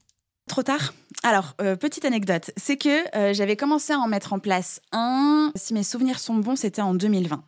Trop 0.49 0.63
tard. 0.63 0.95
Alors, 1.23 1.55
euh, 1.61 1.77
petite 1.77 2.07
anecdote, 2.07 2.51
c'est 2.57 2.77
que 2.77 3.17
euh, 3.17 3.35
j'avais 3.35 3.55
commencé 3.55 3.93
à 3.93 3.99
en 3.99 4.09
mettre 4.09 4.33
en 4.33 4.39
place 4.39 4.81
un, 4.93 5.53
si 5.55 5.75
mes 5.75 5.83
souvenirs 5.83 6.19
sont 6.19 6.37
bons, 6.37 6.57
c'était 6.57 6.81
en 6.81 6.95
2020. 6.95 7.45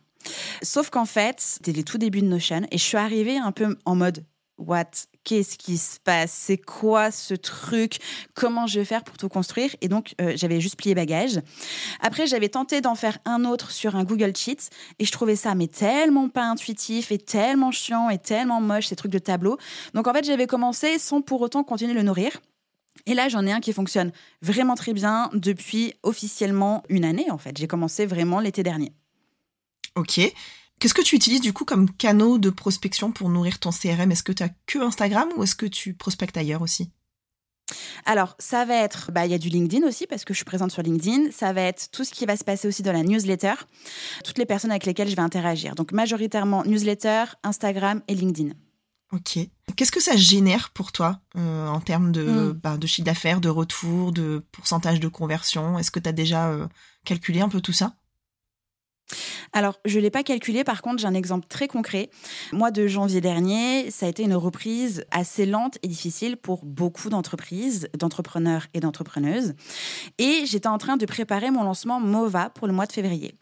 Sauf 0.61 0.91
qu'en 0.91 1.05
fait, 1.05 1.35
c'était 1.39 1.71
les 1.71 1.83
tout 1.83 1.97
débuts 1.97 2.21
de 2.21 2.27
Notion 2.27 2.61
et 2.69 2.77
je 2.77 2.83
suis 2.83 2.97
arrivée 2.97 3.37
un 3.37 3.51
peu 3.51 3.75
en 3.85 3.95
mode 3.95 4.23
What? 4.59 5.07
Qu'est-ce 5.23 5.57
qui 5.57 5.77
se 5.77 5.99
passe? 5.99 6.31
C'est 6.31 6.57
quoi 6.57 7.09
ce 7.09 7.33
truc? 7.33 7.97
Comment 8.35 8.67
je 8.67 8.79
vais 8.79 8.85
faire 8.85 9.03
pour 9.03 9.17
tout 9.17 9.29
construire? 9.29 9.75
Et 9.81 9.87
donc, 9.87 10.13
euh, 10.21 10.33
j'avais 10.35 10.61
juste 10.61 10.77
plié 10.77 10.93
bagage. 10.93 11.41
Après, 12.01 12.27
j'avais 12.27 12.49
tenté 12.49 12.81
d'en 12.81 12.93
faire 12.93 13.17
un 13.25 13.45
autre 13.45 13.71
sur 13.71 13.95
un 13.95 14.03
Google 14.03 14.35
Sheets 14.35 14.69
et 14.99 15.05
je 15.05 15.11
trouvais 15.11 15.35
ça 15.35 15.55
mais 15.55 15.67
tellement 15.67 16.29
pas 16.29 16.43
intuitif 16.43 17.11
et 17.11 17.17
tellement 17.17 17.71
chiant 17.71 18.09
et 18.09 18.19
tellement 18.19 18.61
moche 18.61 18.87
ces 18.87 18.95
trucs 18.95 19.11
de 19.11 19.19
tableau. 19.19 19.57
Donc 19.95 20.07
en 20.07 20.13
fait, 20.13 20.23
j'avais 20.23 20.47
commencé 20.47 20.99
sans 20.99 21.21
pour 21.21 21.41
autant 21.41 21.63
continuer 21.63 21.93
de 21.93 21.97
le 21.97 22.05
nourrir. 22.05 22.39
Et 23.05 23.13
là, 23.13 23.29
j'en 23.29 23.45
ai 23.45 23.51
un 23.51 23.59
qui 23.59 23.73
fonctionne 23.73 24.11
vraiment 24.41 24.75
très 24.75 24.93
bien 24.93 25.29
depuis 25.33 25.93
officiellement 26.03 26.83
une 26.89 27.05
année, 27.05 27.29
en 27.31 27.37
fait. 27.37 27.57
J'ai 27.57 27.67
commencé 27.67 28.05
vraiment 28.05 28.39
l'été 28.39 28.63
dernier. 28.63 28.93
Ok. 29.95 30.19
Qu'est-ce 30.79 30.93
que 30.93 31.01
tu 31.03 31.15
utilises 31.15 31.41
du 31.41 31.53
coup 31.53 31.65
comme 31.65 31.91
canaux 31.91 32.39
de 32.39 32.49
prospection 32.49 33.11
pour 33.11 33.29
nourrir 33.29 33.59
ton 33.59 33.69
CRM 33.69 34.11
Est-ce 34.11 34.23
que 34.23 34.31
tu 34.31 34.41
as 34.41 34.49
que 34.65 34.79
Instagram 34.79 35.29
ou 35.37 35.43
est-ce 35.43 35.55
que 35.55 35.67
tu 35.67 35.93
prospectes 35.93 36.37
ailleurs 36.37 36.61
aussi? 36.61 36.89
Alors, 38.05 38.35
ça 38.39 38.65
va 38.65 38.75
être, 38.75 39.11
bah, 39.11 39.25
il 39.25 39.31
y 39.31 39.35
a 39.35 39.37
du 39.37 39.49
LinkedIn 39.49 39.85
aussi 39.87 40.07
parce 40.07 40.25
que 40.25 40.33
je 40.33 40.39
suis 40.39 40.45
présente 40.45 40.71
sur 40.71 40.81
LinkedIn. 40.81 41.31
Ça 41.31 41.53
va 41.53 41.61
être 41.61 41.89
tout 41.91 42.03
ce 42.03 42.11
qui 42.11 42.25
va 42.25 42.35
se 42.35 42.43
passer 42.43 42.67
aussi 42.67 42.83
dans 42.83 42.93
la 42.93 43.03
newsletter, 43.03 43.53
toutes 44.23 44.37
les 44.37 44.45
personnes 44.45 44.71
avec 44.71 44.85
lesquelles 44.85 45.09
je 45.09 45.15
vais 45.15 45.21
interagir. 45.21 45.75
Donc, 45.75 45.91
majoritairement 45.91 46.63
newsletter, 46.65 47.25
Instagram 47.43 48.01
et 48.07 48.15
LinkedIn. 48.15 48.53
Ok. 49.13 49.39
Qu'est-ce 49.75 49.91
que 49.91 50.01
ça 50.01 50.15
génère 50.15 50.69
pour 50.69 50.91
toi 50.91 51.19
euh, 51.35 51.67
en 51.67 51.81
termes 51.81 52.11
de, 52.11 52.23
hmm. 52.23 52.51
bah, 52.53 52.77
de 52.77 52.87
chiffre 52.87 53.05
d'affaires, 53.05 53.41
de 53.41 53.49
retour, 53.49 54.11
de 54.11 54.43
pourcentage 54.51 54.99
de 54.99 55.07
conversion? 55.07 55.77
Est-ce 55.77 55.91
que 55.91 55.99
tu 55.99 56.07
as 56.07 56.13
déjà 56.13 56.49
euh, 56.49 56.67
calculé 57.03 57.41
un 57.41 57.49
peu 57.49 57.61
tout 57.61 57.73
ça? 57.73 57.93
Alors, 59.53 59.79
je 59.83 59.97
ne 59.97 60.03
l'ai 60.03 60.09
pas 60.09 60.23
calculé, 60.23 60.63
par 60.63 60.81
contre, 60.81 60.99
j'ai 60.99 61.07
un 61.07 61.13
exemple 61.13 61.45
très 61.47 61.67
concret. 61.67 62.09
Mois 62.53 62.71
de 62.71 62.87
janvier 62.87 63.19
dernier, 63.19 63.91
ça 63.91 64.05
a 64.05 64.09
été 64.09 64.23
une 64.23 64.33
reprise 64.33 65.03
assez 65.11 65.45
lente 65.45 65.77
et 65.83 65.89
difficile 65.89 66.37
pour 66.37 66.65
beaucoup 66.65 67.09
d'entreprises, 67.09 67.89
d'entrepreneurs 67.97 68.67
et 68.73 68.79
d'entrepreneuses. 68.79 69.53
Et 70.17 70.45
j'étais 70.45 70.67
en 70.67 70.77
train 70.77 70.95
de 70.95 71.05
préparer 71.05 71.51
mon 71.51 71.63
lancement 71.63 71.99
MOVA 71.99 72.49
pour 72.51 72.67
le 72.67 72.73
mois 72.73 72.85
de 72.85 72.93
février. 72.93 73.35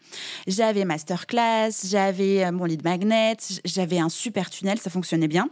J'avais 0.48 0.84
masterclass, 0.84 1.70
j'avais 1.84 2.44
euh, 2.44 2.52
mon 2.52 2.64
lead 2.64 2.82
magnet, 2.82 3.36
j'avais 3.64 4.00
un 4.00 4.08
super 4.08 4.50
tunnel, 4.50 4.78
ça 4.80 4.90
fonctionnait 4.90 5.28
bien. 5.28 5.48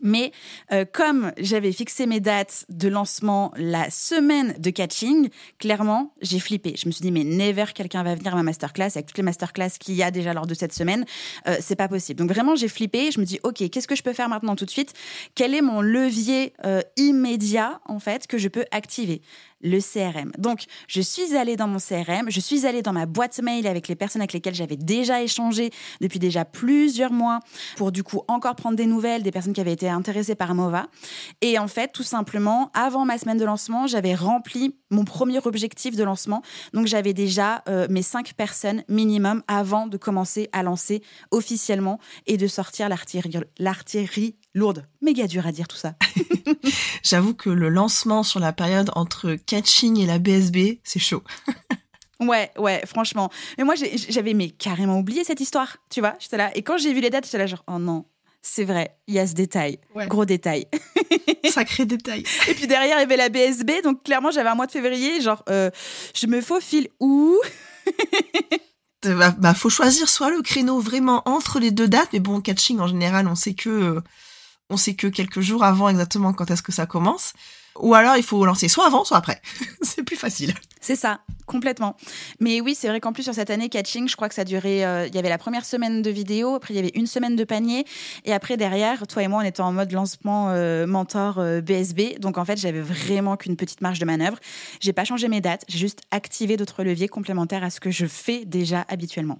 Mais 0.00 0.32
euh, 0.72 0.84
comme 0.90 1.32
j'avais 1.38 1.72
fixé 1.72 2.06
mes 2.06 2.20
dates 2.20 2.66
de 2.68 2.88
lancement 2.88 3.52
la 3.56 3.90
semaine 3.90 4.54
de 4.58 4.70
catching, 4.70 5.28
clairement, 5.58 6.12
j'ai 6.20 6.38
flippé. 6.38 6.74
Je 6.76 6.86
me 6.86 6.92
suis 6.92 7.02
dit, 7.02 7.12
mais 7.12 7.24
never 7.24 7.66
quelqu'un 7.74 8.02
va 8.02 8.14
venir 8.14 8.34
à 8.34 8.36
ma 8.36 8.42
masterclass 8.42 8.90
avec 8.94 9.06
toutes 9.06 9.18
les 9.18 9.22
masterclass 9.22 9.70
qu'il 9.78 9.94
y 9.94 10.02
a 10.02 10.10
déjà 10.10 10.34
lors 10.34 10.46
de 10.46 10.54
cette 10.54 10.72
semaine. 10.72 11.04
Euh, 11.48 11.56
c'est 11.60 11.76
pas 11.76 11.88
possible. 11.88 12.18
Donc 12.18 12.30
vraiment, 12.30 12.56
j'ai 12.56 12.68
flippé. 12.68 13.10
Je 13.10 13.20
me 13.20 13.24
dis, 13.24 13.40
OK, 13.42 13.68
qu'est-ce 13.70 13.88
que 13.88 13.96
je 13.96 14.02
peux 14.02 14.12
faire 14.12 14.28
maintenant 14.28 14.56
tout 14.56 14.66
de 14.66 14.70
suite? 14.70 14.92
Quel 15.34 15.54
est 15.54 15.62
mon 15.62 15.80
levier 15.80 16.52
euh, 16.64 16.82
immédiat, 16.96 17.80
en 17.86 17.98
fait, 17.98 18.26
que 18.26 18.38
je 18.38 18.48
peux 18.48 18.64
activer? 18.70 19.22
Le 19.60 19.80
CRM. 19.80 20.32
Donc, 20.38 20.64
je 20.88 21.00
suis 21.00 21.36
allée 21.36 21.56
dans 21.56 21.68
mon 21.68 21.78
CRM, 21.78 22.30
je 22.30 22.40
suis 22.40 22.66
allée 22.66 22.82
dans 22.82 22.92
ma 22.92 23.06
boîte 23.06 23.40
mail 23.40 23.66
avec 23.66 23.88
les 23.88 23.94
personnes 23.94 24.22
avec 24.22 24.32
lesquelles 24.32 24.54
j'avais 24.54 24.76
déjà 24.76 25.22
échangé 25.22 25.70
depuis 26.00 26.18
déjà 26.18 26.44
plusieurs 26.44 27.12
mois 27.12 27.40
pour 27.76 27.92
du 27.92 28.02
coup 28.02 28.22
encore 28.28 28.54
prendre 28.56 28.76
des 28.76 28.86
nouvelles 28.86 29.22
des 29.22 29.30
personnes 29.30 29.52
qui 29.52 29.60
avaient 29.60 29.72
été 29.72 29.88
intéressées 29.88 30.34
par 30.34 30.54
Mova. 30.54 30.86
Et 31.40 31.58
en 31.58 31.68
fait, 31.68 31.92
tout 31.92 32.02
simplement, 32.02 32.70
avant 32.74 33.04
ma 33.04 33.18
semaine 33.18 33.38
de 33.38 33.44
lancement, 33.44 33.86
j'avais 33.86 34.14
rempli 34.14 34.76
mon 34.90 35.04
premier 35.04 35.38
objectif 35.44 35.96
de 35.96 36.04
lancement. 36.04 36.42
Donc, 36.72 36.86
j'avais 36.86 37.12
déjà 37.12 37.62
euh, 37.68 37.86
mes 37.90 38.02
cinq 38.02 38.34
personnes 38.34 38.82
minimum 38.88 39.42
avant 39.48 39.86
de 39.86 39.96
commencer 39.96 40.48
à 40.52 40.62
lancer 40.62 41.02
officiellement 41.30 41.98
et 42.26 42.36
de 42.36 42.46
sortir 42.46 42.88
l'artillerie 42.88 44.36
lourde. 44.56 44.86
Méga 45.02 45.28
dur 45.28 45.46
à 45.46 45.52
dire 45.52 45.68
tout 45.68 45.76
ça. 45.76 45.94
J'avoue 47.02 47.34
que 47.34 47.50
le 47.50 47.68
lancement 47.68 48.22
sur 48.22 48.40
la 48.40 48.52
période 48.52 48.90
entre 48.96 49.34
catching 49.34 50.00
et 50.00 50.06
la 50.06 50.18
BSB, 50.18 50.80
c'est 50.82 50.98
chaud. 50.98 51.22
Ouais, 52.18 52.50
ouais, 52.56 52.82
franchement. 52.86 53.30
Mais 53.58 53.64
moi, 53.64 53.74
j'avais 53.74 54.32
mais 54.32 54.48
carrément 54.48 54.98
oublié 54.98 55.22
cette 55.22 55.38
histoire, 55.38 55.76
tu 55.90 56.00
vois. 56.00 56.14
J'étais 56.18 56.38
là. 56.38 56.50
Et 56.56 56.62
quand 56.62 56.78
j'ai 56.78 56.94
vu 56.94 57.02
les 57.02 57.10
dates, 57.10 57.26
j'étais 57.26 57.36
là 57.36 57.46
genre, 57.46 57.62
oh 57.68 57.78
non, 57.78 58.06
c'est 58.40 58.64
vrai, 58.64 58.96
il 59.06 59.12
y 59.12 59.18
a 59.18 59.26
ce 59.26 59.34
détail. 59.34 59.78
Gros 60.08 60.24
détail. 60.24 60.66
Sacré 61.50 61.84
détail. 61.84 62.24
Et 62.48 62.54
puis 62.54 62.66
derrière, 62.66 62.96
il 62.96 63.00
y 63.00 63.02
avait 63.02 63.18
la 63.18 63.28
BSB. 63.28 63.82
Donc 63.84 64.02
clairement, 64.02 64.30
j'avais 64.30 64.48
un 64.48 64.54
mois 64.54 64.66
de 64.66 64.72
février. 64.72 65.20
Genre, 65.20 65.44
euh, 65.50 65.70
je 66.14 66.26
me 66.26 66.40
faufile 66.40 66.88
où 67.00 67.38
bah, 69.04 69.34
bah, 69.36 69.52
faut 69.52 69.68
choisir 69.68 70.08
soit 70.08 70.30
le 70.30 70.40
créneau 70.40 70.80
vraiment 70.80 71.22
entre 71.26 71.60
les 71.60 71.70
deux 71.70 71.86
dates. 71.86 72.08
Mais 72.14 72.20
bon, 72.20 72.40
catching, 72.40 72.80
en 72.80 72.86
général, 72.86 73.28
on 73.28 73.34
sait 73.34 73.52
que... 73.52 74.02
On 74.70 74.76
sait 74.76 74.94
que 74.94 75.06
quelques 75.06 75.40
jours 75.40 75.62
avant 75.64 75.88
exactement 75.88 76.32
quand 76.32 76.50
est-ce 76.50 76.62
que 76.62 76.72
ça 76.72 76.86
commence. 76.86 77.32
Ou 77.80 77.94
alors 77.94 78.16
il 78.16 78.22
faut 78.22 78.44
lancer 78.44 78.68
soit 78.68 78.86
avant, 78.86 79.04
soit 79.04 79.18
après. 79.18 79.40
c'est 79.82 80.02
plus 80.02 80.16
facile. 80.16 80.54
C'est 80.80 80.96
ça, 80.96 81.20
complètement. 81.46 81.96
Mais 82.40 82.60
oui, 82.60 82.74
c'est 82.74 82.88
vrai 82.88 83.00
qu'en 83.00 83.12
plus 83.12 83.22
sur 83.22 83.34
cette 83.34 83.50
année 83.50 83.68
catching, 83.68 84.08
je 84.08 84.16
crois 84.16 84.28
que 84.28 84.34
ça 84.34 84.44
durait. 84.44 84.84
Euh, 84.84 85.06
il 85.06 85.14
y 85.14 85.18
avait 85.18 85.28
la 85.28 85.38
première 85.38 85.64
semaine 85.64 86.02
de 86.02 86.10
vidéo, 86.10 86.54
après 86.54 86.74
il 86.74 86.76
y 86.76 86.80
avait 86.80 86.92
une 86.94 87.06
semaine 87.06 87.36
de 87.36 87.44
panier, 87.44 87.84
et 88.24 88.32
après 88.32 88.56
derrière, 88.56 89.06
toi 89.06 89.22
et 89.22 89.28
moi, 89.28 89.42
on 89.42 89.46
était 89.46 89.60
en 89.60 89.72
mode 89.72 89.92
lancement 89.92 90.48
euh, 90.50 90.86
mentor 90.86 91.34
BSB. 91.62 92.00
Euh, 92.00 92.18
Donc 92.18 92.38
en 92.38 92.44
fait, 92.44 92.56
j'avais 92.56 92.80
vraiment 92.80 93.36
qu'une 93.36 93.56
petite 93.56 93.80
marge 93.80 93.98
de 93.98 94.04
manœuvre. 94.04 94.38
J'ai 94.80 94.92
pas 94.92 95.04
changé 95.04 95.28
mes 95.28 95.40
dates, 95.40 95.64
j'ai 95.68 95.78
juste 95.78 96.02
activé 96.10 96.56
d'autres 96.56 96.84
leviers 96.84 97.08
complémentaires 97.08 97.64
à 97.64 97.70
ce 97.70 97.80
que 97.80 97.90
je 97.90 98.06
fais 98.06 98.44
déjà 98.44 98.84
habituellement 98.88 99.38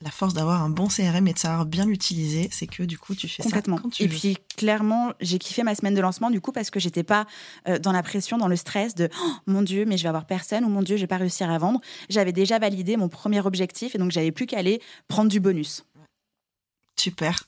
la 0.00 0.10
force 0.10 0.34
d'avoir 0.34 0.62
un 0.62 0.70
bon 0.70 0.88
CRM 0.88 1.26
et 1.26 1.32
de 1.32 1.38
savoir 1.38 1.66
bien 1.66 1.86
l'utiliser, 1.86 2.48
c'est 2.52 2.66
que 2.66 2.82
du 2.82 2.98
coup, 2.98 3.14
tu 3.14 3.28
fais 3.28 3.42
ça 3.42 3.62
quand 3.62 3.90
tu 3.90 4.02
Et 4.02 4.08
puis, 4.08 4.38
clairement, 4.56 5.12
j'ai 5.20 5.38
kiffé 5.38 5.62
ma 5.62 5.74
semaine 5.74 5.94
de 5.94 6.00
lancement 6.00 6.30
du 6.30 6.40
coup 6.40 6.52
parce 6.52 6.70
que 6.70 6.80
j'étais 6.80 7.02
pas 7.02 7.26
euh, 7.68 7.78
dans 7.78 7.92
la 7.92 8.02
pression, 8.02 8.38
dans 8.38 8.48
le 8.48 8.56
stress 8.56 8.94
de 8.94 9.08
oh, 9.22 9.32
mon 9.46 9.62
Dieu, 9.62 9.84
mais 9.86 9.96
je 9.96 10.02
vais 10.04 10.08
avoir 10.08 10.26
personne 10.26 10.64
ou 10.64 10.68
mon 10.68 10.82
Dieu, 10.82 10.96
je 10.96 11.02
vais 11.02 11.06
pas 11.06 11.16
réussir 11.16 11.50
à 11.50 11.58
vendre. 11.58 11.80
J'avais 12.08 12.32
déjà 12.32 12.58
validé 12.58 12.96
mon 12.96 13.08
premier 13.08 13.40
objectif 13.40 13.94
et 13.94 13.98
donc 13.98 14.10
j'avais 14.10 14.32
plus 14.32 14.46
qu'à 14.46 14.58
aller 14.58 14.80
prendre 15.08 15.30
du 15.30 15.40
bonus. 15.40 15.84
Super. 16.98 17.44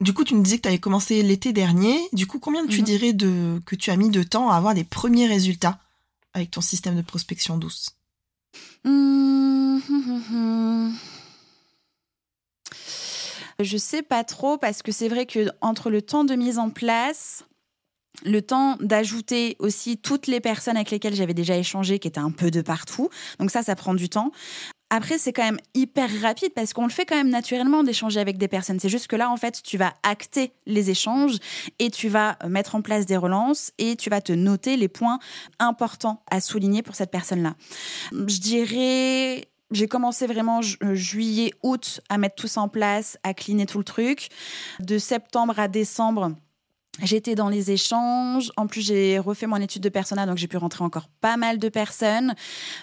Du 0.00 0.12
coup, 0.12 0.24
tu 0.24 0.34
me 0.34 0.42
disais 0.42 0.56
que 0.56 0.62
tu 0.62 0.68
avais 0.68 0.78
commencé 0.78 1.22
l'été 1.22 1.52
dernier. 1.52 1.96
Du 2.12 2.26
coup, 2.26 2.38
combien 2.38 2.66
tu 2.66 2.80
mhm. 2.80 2.84
dirais 2.84 3.12
de, 3.12 3.60
que 3.64 3.76
tu 3.76 3.90
as 3.90 3.96
mis 3.96 4.10
de 4.10 4.22
temps 4.22 4.50
à 4.50 4.56
avoir 4.56 4.74
des 4.74 4.84
premiers 4.84 5.26
résultats 5.26 5.78
avec 6.32 6.50
ton 6.50 6.60
système 6.60 6.96
de 6.96 7.02
prospection 7.02 7.56
douce? 7.56 7.90
Mmh, 8.84 9.78
je 13.64 13.76
sais 13.76 14.02
pas 14.02 14.24
trop 14.24 14.58
parce 14.58 14.82
que 14.82 14.92
c'est 14.92 15.08
vrai 15.08 15.26
que 15.26 15.48
entre 15.60 15.90
le 15.90 16.02
temps 16.02 16.24
de 16.24 16.34
mise 16.34 16.58
en 16.58 16.70
place, 16.70 17.44
le 18.24 18.42
temps 18.42 18.76
d'ajouter 18.80 19.56
aussi 19.58 19.96
toutes 19.96 20.26
les 20.26 20.40
personnes 20.40 20.76
avec 20.76 20.90
lesquelles 20.90 21.14
j'avais 21.14 21.34
déjà 21.34 21.56
échangé, 21.56 21.98
qui 21.98 22.08
étaient 22.08 22.18
un 22.20 22.30
peu 22.30 22.50
de 22.50 22.62
partout. 22.62 23.08
Donc 23.38 23.50
ça, 23.50 23.62
ça 23.62 23.74
prend 23.74 23.94
du 23.94 24.08
temps. 24.08 24.30
Après, 24.90 25.18
c'est 25.18 25.32
quand 25.32 25.42
même 25.42 25.58
hyper 25.74 26.08
rapide 26.20 26.52
parce 26.54 26.72
qu'on 26.72 26.84
le 26.84 26.92
fait 26.92 27.04
quand 27.04 27.16
même 27.16 27.30
naturellement 27.30 27.82
d'échanger 27.82 28.20
avec 28.20 28.38
des 28.38 28.46
personnes. 28.46 28.78
C'est 28.78 28.88
juste 28.88 29.08
que 29.08 29.16
là, 29.16 29.28
en 29.30 29.36
fait, 29.36 29.60
tu 29.62 29.76
vas 29.76 29.94
acter 30.04 30.52
les 30.66 30.90
échanges 30.90 31.38
et 31.80 31.90
tu 31.90 32.08
vas 32.08 32.38
mettre 32.48 32.76
en 32.76 32.82
place 32.82 33.04
des 33.04 33.16
relances 33.16 33.72
et 33.78 33.96
tu 33.96 34.08
vas 34.08 34.20
te 34.20 34.32
noter 34.32 34.76
les 34.76 34.88
points 34.88 35.18
importants 35.58 36.22
à 36.30 36.40
souligner 36.40 36.82
pour 36.82 36.94
cette 36.94 37.10
personne-là. 37.10 37.56
Je 38.12 38.38
dirais 38.38 39.48
j'ai 39.74 39.88
commencé 39.88 40.26
vraiment 40.26 40.60
euh, 40.82 40.94
juillet, 40.94 41.52
août 41.62 42.00
à 42.08 42.18
mettre 42.18 42.36
tout 42.36 42.46
ça 42.46 42.60
en 42.60 42.68
place, 42.68 43.18
à 43.22 43.34
cleaner 43.34 43.66
tout 43.66 43.78
le 43.78 43.84
truc. 43.84 44.28
De 44.80 44.98
septembre 44.98 45.58
à 45.58 45.68
décembre, 45.68 46.34
J'étais 47.02 47.34
dans 47.34 47.48
les 47.48 47.72
échanges. 47.72 48.52
En 48.56 48.66
plus, 48.66 48.80
j'ai 48.80 49.18
refait 49.18 49.46
mon 49.46 49.56
étude 49.56 49.82
de 49.82 49.88
persona, 49.88 50.26
donc 50.26 50.38
j'ai 50.38 50.46
pu 50.46 50.56
rentrer 50.56 50.84
encore 50.84 51.08
pas 51.20 51.36
mal 51.36 51.58
de 51.58 51.68
personnes. 51.68 52.34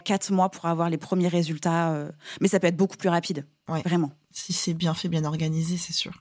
Quatre 0.04 0.34
mois 0.34 0.50
pour 0.50 0.66
avoir 0.66 0.90
les 0.90 0.98
premiers 0.98 1.30
résultats. 1.30 1.94
Euh, 1.94 2.12
mais 2.42 2.50
ça 2.50 2.60
peut 2.60 2.68
être 2.68 2.76
beaucoup 2.76 2.98
plus 2.98 3.10
rapide. 3.10 3.46
Vraiment. 3.68 4.12
Si 4.32 4.52
c'est 4.52 4.74
bien 4.74 4.94
fait, 4.94 5.08
bien 5.08 5.24
organisé, 5.24 5.78
c'est 5.78 5.94
sûr. 5.94 6.12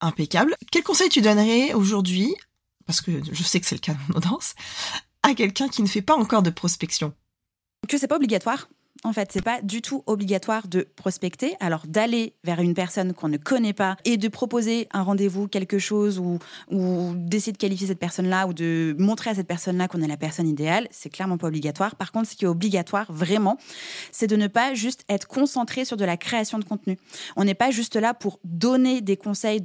Impeccable. 0.00 0.56
Quel 0.72 0.82
conseil 0.82 1.08
tu 1.10 1.20
donnerais 1.20 1.74
aujourd'hui, 1.74 2.34
parce 2.86 3.00
que 3.00 3.12
je 3.30 3.42
sais 3.42 3.60
que 3.60 3.66
c'est 3.66 3.76
le 3.76 3.80
cas 3.80 3.94
de 3.94 3.98
mon 4.08 4.16
audience, 4.16 4.54
à 5.22 5.34
quelqu'un 5.34 5.68
qui 5.68 5.82
ne 5.82 5.86
fait 5.86 6.02
pas 6.02 6.16
encore 6.16 6.42
de 6.42 6.50
prospection? 6.50 7.14
Que 7.86 7.98
c'est 7.98 8.08
pas 8.08 8.16
obligatoire 8.16 8.68
en 9.04 9.12
fait, 9.12 9.30
c'est 9.32 9.42
pas 9.42 9.60
du 9.62 9.82
tout 9.82 10.02
obligatoire 10.06 10.68
de 10.68 10.86
prospecter. 10.96 11.54
Alors 11.60 11.86
d'aller 11.86 12.34
vers 12.44 12.60
une 12.60 12.74
personne 12.74 13.12
qu'on 13.12 13.28
ne 13.28 13.36
connaît 13.36 13.72
pas 13.72 13.96
et 14.04 14.16
de 14.16 14.28
proposer 14.28 14.88
un 14.92 15.02
rendez-vous, 15.02 15.48
quelque 15.48 15.78
chose, 15.78 16.18
ou, 16.18 16.38
d'essayer 17.14 17.52
de 17.52 17.58
qualifier 17.58 17.86
cette 17.86 17.98
personne-là 17.98 18.46
ou 18.46 18.52
de 18.52 18.94
montrer 18.98 19.30
à 19.30 19.34
cette 19.34 19.46
personne-là 19.46 19.88
qu'on 19.88 20.02
est 20.02 20.08
la 20.08 20.16
personne 20.16 20.48
idéale, 20.48 20.88
c'est 20.90 21.10
clairement 21.10 21.38
pas 21.38 21.48
obligatoire. 21.48 21.96
Par 21.96 22.12
contre, 22.12 22.28
ce 22.28 22.36
qui 22.36 22.44
est 22.44 22.48
obligatoire 22.48 23.10
vraiment, 23.12 23.56
c'est 24.12 24.26
de 24.26 24.36
ne 24.36 24.46
pas 24.46 24.74
juste 24.74 25.04
être 25.08 25.26
concentré 25.26 25.84
sur 25.84 25.96
de 25.96 26.04
la 26.04 26.16
création 26.16 26.58
de 26.58 26.64
contenu. 26.64 26.98
On 27.36 27.44
n'est 27.44 27.54
pas 27.54 27.70
juste 27.70 27.96
là 27.96 28.14
pour 28.14 28.40
donner 28.44 29.00
des 29.00 29.16
conseils 29.16 29.60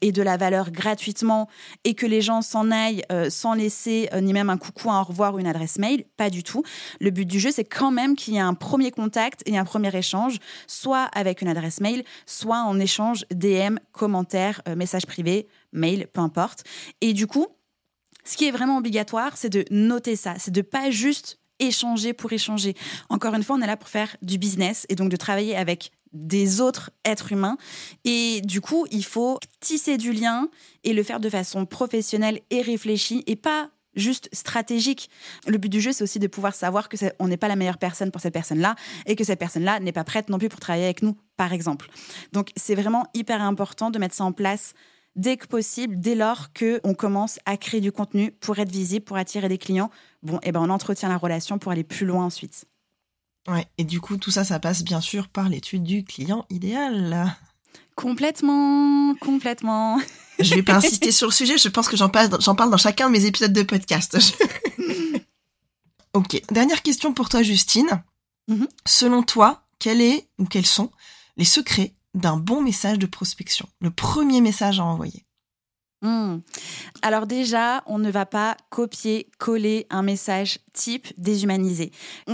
et 0.00 0.12
de 0.12 0.22
la 0.22 0.36
valeur 0.36 0.70
gratuitement 0.70 1.48
et 1.84 1.94
que 1.94 2.06
les 2.06 2.20
gens 2.20 2.42
s'en 2.42 2.70
aillent 2.70 3.02
euh, 3.12 3.30
sans 3.30 3.54
laisser 3.54 4.08
euh, 4.12 4.20
ni 4.20 4.32
même 4.32 4.50
un 4.50 4.58
coucou, 4.58 4.90
un 4.90 5.00
au 5.00 5.04
revoir 5.04 5.38
une 5.38 5.46
adresse 5.46 5.78
mail. 5.78 6.04
Pas 6.16 6.30
du 6.30 6.42
tout. 6.42 6.62
Le 7.00 7.10
but 7.10 7.24
du 7.24 7.40
jeu, 7.40 7.50
c'est 7.50 7.64
quand 7.64 7.90
même 7.90 8.16
qu'il 8.16 8.34
y 8.34 8.36
ait 8.36 8.40
un 8.40 8.54
premier 8.70 8.92
contact 8.92 9.42
et 9.46 9.58
un 9.58 9.64
premier 9.64 9.92
échange, 9.96 10.38
soit 10.68 11.06
avec 11.12 11.42
une 11.42 11.48
adresse 11.48 11.80
mail, 11.80 12.04
soit 12.24 12.60
en 12.60 12.78
échange 12.78 13.24
DM, 13.34 13.78
commentaires, 13.90 14.62
euh, 14.68 14.76
messages 14.76 15.06
privés, 15.06 15.48
mail, 15.72 16.06
peu 16.12 16.20
importe. 16.20 16.62
Et 17.00 17.12
du 17.12 17.26
coup, 17.26 17.48
ce 18.24 18.36
qui 18.36 18.46
est 18.46 18.52
vraiment 18.52 18.76
obligatoire, 18.76 19.36
c'est 19.36 19.48
de 19.48 19.64
noter 19.72 20.14
ça, 20.14 20.34
c'est 20.38 20.52
de 20.52 20.62
pas 20.62 20.88
juste 20.92 21.40
échanger 21.58 22.12
pour 22.12 22.32
échanger. 22.32 22.76
Encore 23.08 23.34
une 23.34 23.42
fois, 23.42 23.56
on 23.56 23.60
est 23.60 23.66
là 23.66 23.76
pour 23.76 23.88
faire 23.88 24.16
du 24.22 24.38
business 24.38 24.86
et 24.88 24.94
donc 24.94 25.08
de 25.08 25.16
travailler 25.16 25.56
avec 25.56 25.90
des 26.12 26.60
autres 26.60 26.90
êtres 27.04 27.32
humains. 27.32 27.56
Et 28.04 28.40
du 28.44 28.60
coup, 28.60 28.86
il 28.92 29.04
faut 29.04 29.40
tisser 29.58 29.96
du 29.96 30.12
lien 30.12 30.48
et 30.84 30.92
le 30.92 31.02
faire 31.02 31.18
de 31.18 31.28
façon 31.28 31.66
professionnelle 31.66 32.38
et 32.50 32.62
réfléchie 32.62 33.24
et 33.26 33.36
pas 33.36 33.70
juste 34.00 34.28
stratégique. 34.32 35.10
Le 35.46 35.58
but 35.58 35.68
du 35.68 35.80
jeu, 35.80 35.92
c'est 35.92 36.04
aussi 36.04 36.18
de 36.18 36.26
pouvoir 36.26 36.54
savoir 36.54 36.88
que 36.88 36.96
on 37.18 37.28
n'est 37.28 37.36
pas 37.36 37.48
la 37.48 37.56
meilleure 37.56 37.78
personne 37.78 38.10
pour 38.10 38.20
cette 38.20 38.34
personne-là 38.34 38.74
et 39.06 39.16
que 39.16 39.24
cette 39.24 39.38
personne-là 39.38 39.80
n'est 39.80 39.92
pas 39.92 40.04
prête 40.04 40.28
non 40.28 40.38
plus 40.38 40.48
pour 40.48 40.60
travailler 40.60 40.84
avec 40.84 41.02
nous, 41.02 41.16
par 41.36 41.52
exemple. 41.52 41.90
Donc, 42.32 42.50
c'est 42.56 42.74
vraiment 42.74 43.06
hyper 43.14 43.40
important 43.42 43.90
de 43.90 43.98
mettre 43.98 44.14
ça 44.14 44.24
en 44.24 44.32
place 44.32 44.74
dès 45.16 45.36
que 45.36 45.46
possible, 45.46 45.98
dès 45.98 46.14
lors 46.14 46.52
que 46.52 46.80
on 46.84 46.94
commence 46.94 47.38
à 47.44 47.56
créer 47.56 47.80
du 47.80 47.92
contenu 47.92 48.32
pour 48.32 48.58
être 48.58 48.70
visible, 48.70 49.04
pour 49.04 49.16
attirer 49.16 49.48
des 49.48 49.58
clients. 49.58 49.90
Bon, 50.22 50.36
et 50.36 50.48
eh 50.48 50.52
ben 50.52 50.60
on 50.60 50.70
entretient 50.70 51.08
la 51.08 51.16
relation 51.16 51.58
pour 51.58 51.72
aller 51.72 51.84
plus 51.84 52.06
loin 52.06 52.24
ensuite. 52.24 52.66
Ouais, 53.48 53.66
et 53.78 53.84
du 53.84 54.00
coup, 54.00 54.16
tout 54.16 54.30
ça, 54.30 54.44
ça 54.44 54.60
passe 54.60 54.84
bien 54.84 55.00
sûr 55.00 55.28
par 55.28 55.48
l'étude 55.48 55.82
du 55.82 56.04
client 56.04 56.44
idéal. 56.50 57.34
Complètement, 57.96 59.14
complètement. 59.20 60.00
Je 60.38 60.54
vais 60.54 60.62
pas 60.62 60.76
insister 60.76 61.12
sur 61.12 61.26
le 61.26 61.32
sujet, 61.32 61.58
je 61.58 61.68
pense 61.68 61.86
que 61.86 61.98
j'en 61.98 62.08
parle, 62.08 62.30
dans 62.30 62.76
chacun 62.78 63.08
de 63.08 63.12
mes 63.12 63.26
épisodes 63.26 63.52
de 63.52 63.62
podcast. 63.62 64.16
ok, 66.14 66.40
dernière 66.50 66.80
question 66.80 67.12
pour 67.12 67.28
toi, 67.28 67.42
Justine. 67.42 68.02
Mhm. 68.48 68.66
Selon 68.86 69.22
toi, 69.22 69.64
quel 69.78 70.00
est 70.00 70.28
ou 70.38 70.46
quels 70.46 70.64
sont 70.64 70.90
les 71.36 71.44
secrets 71.44 71.94
d'un 72.14 72.38
bon 72.38 72.62
message 72.62 72.98
de 72.98 73.04
prospection? 73.04 73.68
Le 73.82 73.90
premier 73.90 74.40
message 74.40 74.80
à 74.80 74.84
envoyer. 74.84 75.26
Hmm. 76.02 76.38
Alors 77.02 77.26
déjà, 77.26 77.82
on 77.86 77.98
ne 77.98 78.10
va 78.10 78.24
pas 78.24 78.56
copier, 78.70 79.28
coller 79.38 79.86
un 79.90 80.02
message 80.02 80.58
type 80.72 81.08
déshumanisé. 81.18 81.90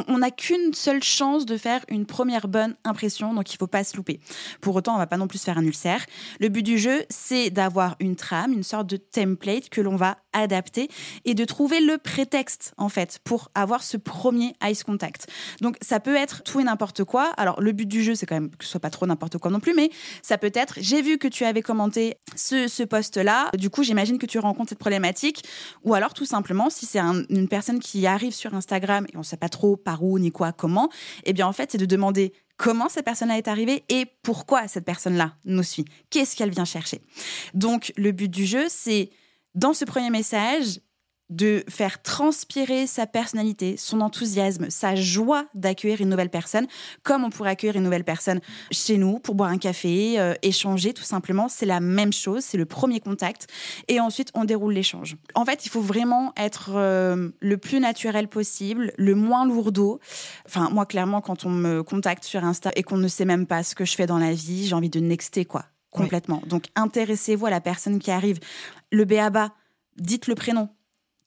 On 0.08 0.18
n'a 0.18 0.30
qu'une 0.30 0.72
seule 0.72 1.02
chance 1.02 1.46
de 1.46 1.56
faire 1.56 1.80
une 1.88 2.06
première 2.06 2.46
bonne 2.46 2.76
impression, 2.84 3.34
donc 3.34 3.52
il 3.52 3.56
faut 3.56 3.66
pas 3.66 3.82
se 3.82 3.96
louper. 3.96 4.20
Pour 4.60 4.76
autant, 4.76 4.94
on 4.94 4.98
va 4.98 5.06
pas 5.06 5.16
non 5.16 5.26
plus 5.26 5.42
faire 5.42 5.58
un 5.58 5.64
ulcère. 5.64 6.04
Le 6.38 6.48
but 6.48 6.62
du 6.62 6.78
jeu, 6.78 7.04
c'est 7.08 7.50
d'avoir 7.50 7.96
une 7.98 8.14
trame, 8.14 8.52
une 8.52 8.62
sorte 8.62 8.86
de 8.86 8.96
template 8.96 9.68
que 9.68 9.80
l'on 9.80 9.96
va 9.96 10.18
adapter 10.40 10.88
et 11.24 11.34
de 11.34 11.44
trouver 11.44 11.80
le 11.80 11.98
prétexte 11.98 12.74
en 12.76 12.88
fait 12.88 13.18
pour 13.24 13.50
avoir 13.54 13.82
ce 13.82 13.96
premier 13.96 14.54
ice 14.64 14.84
contact. 14.84 15.26
Donc 15.60 15.76
ça 15.80 16.00
peut 16.00 16.16
être 16.16 16.42
tout 16.42 16.60
et 16.60 16.64
n'importe 16.64 17.04
quoi. 17.04 17.32
Alors 17.36 17.60
le 17.60 17.72
but 17.72 17.86
du 17.86 18.02
jeu, 18.02 18.14
c'est 18.14 18.26
quand 18.26 18.34
même 18.34 18.50
que 18.50 18.64
ce 18.64 18.70
soit 18.70 18.80
pas 18.80 18.90
trop 18.90 19.06
n'importe 19.06 19.38
quoi 19.38 19.50
non 19.50 19.60
plus, 19.60 19.74
mais 19.74 19.90
ça 20.22 20.38
peut 20.38 20.52
être 20.54 20.74
j'ai 20.78 21.02
vu 21.02 21.18
que 21.18 21.28
tu 21.28 21.44
avais 21.44 21.62
commenté 21.62 22.16
ce, 22.34 22.68
ce 22.68 22.82
post-là, 22.82 23.50
du 23.56 23.70
coup 23.70 23.82
j'imagine 23.82 24.18
que 24.18 24.26
tu 24.26 24.38
rencontres 24.38 24.70
cette 24.70 24.78
problématique, 24.78 25.44
ou 25.84 25.94
alors 25.94 26.14
tout 26.14 26.26
simplement 26.26 26.70
si 26.70 26.86
c'est 26.86 26.98
une 26.98 27.48
personne 27.48 27.78
qui 27.78 28.06
arrive 28.06 28.34
sur 28.34 28.54
Instagram 28.54 29.06
et 29.12 29.16
on 29.16 29.22
sait 29.22 29.36
pas 29.36 29.48
trop 29.48 29.76
par 29.76 30.02
où 30.02 30.18
ni 30.18 30.32
quoi 30.32 30.52
comment, 30.52 30.90
eh 31.24 31.32
bien 31.32 31.46
en 31.46 31.52
fait 31.52 31.72
c'est 31.72 31.78
de 31.78 31.86
demander 31.86 32.32
comment 32.56 32.88
cette 32.88 33.04
personne-là 33.04 33.38
est 33.38 33.48
arrivée 33.48 33.84
et 33.88 34.06
pourquoi 34.22 34.68
cette 34.68 34.84
personne-là 34.84 35.34
nous 35.44 35.62
suit. 35.62 35.84
Qu'est-ce 36.10 36.36
qu'elle 36.36 36.50
vient 36.50 36.64
chercher? 36.64 37.00
Donc 37.54 37.92
le 37.96 38.12
but 38.12 38.28
du 38.28 38.46
jeu, 38.46 38.64
c'est 38.68 39.10
dans 39.56 39.72
ce 39.72 39.84
premier 39.84 40.10
message, 40.10 40.80
de 41.28 41.64
faire 41.68 42.02
transpirer 42.02 42.86
sa 42.86 43.06
personnalité, 43.06 43.76
son 43.76 44.00
enthousiasme, 44.00 44.70
sa 44.70 44.94
joie 44.94 45.46
d'accueillir 45.54 46.00
une 46.00 46.08
nouvelle 46.08 46.30
personne, 46.30 46.66
comme 47.02 47.24
on 47.24 47.30
pourrait 47.30 47.50
accueillir 47.50 47.76
une 47.76 47.82
nouvelle 47.82 48.04
personne 48.04 48.40
chez 48.70 48.96
nous 48.96 49.18
pour 49.18 49.34
boire 49.34 49.50
un 49.50 49.58
café, 49.58 50.20
euh, 50.20 50.34
échanger 50.42 50.92
tout 50.92 51.02
simplement. 51.02 51.48
C'est 51.48 51.66
la 51.66 51.80
même 51.80 52.12
chose, 52.12 52.44
c'est 52.44 52.58
le 52.58 52.64
premier 52.64 53.00
contact. 53.00 53.48
Et 53.88 53.98
ensuite, 53.98 54.30
on 54.34 54.44
déroule 54.44 54.72
l'échange. 54.72 55.16
En 55.34 55.44
fait, 55.44 55.66
il 55.66 55.68
faut 55.68 55.80
vraiment 55.80 56.32
être 56.36 56.72
euh, 56.74 57.30
le 57.40 57.56
plus 57.56 57.80
naturel 57.80 58.28
possible, 58.28 58.92
le 58.96 59.14
moins 59.16 59.46
lourdeau. 59.46 59.98
Enfin, 60.46 60.70
moi, 60.70 60.86
clairement, 60.86 61.20
quand 61.20 61.44
on 61.44 61.50
me 61.50 61.82
contacte 61.82 62.24
sur 62.24 62.44
Insta 62.44 62.70
et 62.76 62.84
qu'on 62.84 62.98
ne 62.98 63.08
sait 63.08 63.24
même 63.24 63.46
pas 63.46 63.64
ce 63.64 63.74
que 63.74 63.84
je 63.84 63.96
fais 63.96 64.06
dans 64.06 64.18
la 64.18 64.32
vie, 64.32 64.66
j'ai 64.66 64.74
envie 64.74 64.90
de 64.90 65.00
nexter, 65.00 65.44
quoi. 65.44 65.64
Complètement. 65.96 66.42
Donc, 66.46 66.66
intéressez-vous 66.74 67.46
à 67.46 67.50
la 67.50 67.60
personne 67.60 67.98
qui 67.98 68.10
arrive. 68.10 68.38
Le 68.92 69.04
béaba, 69.04 69.54
dites 69.96 70.26
le 70.26 70.34
prénom 70.34 70.68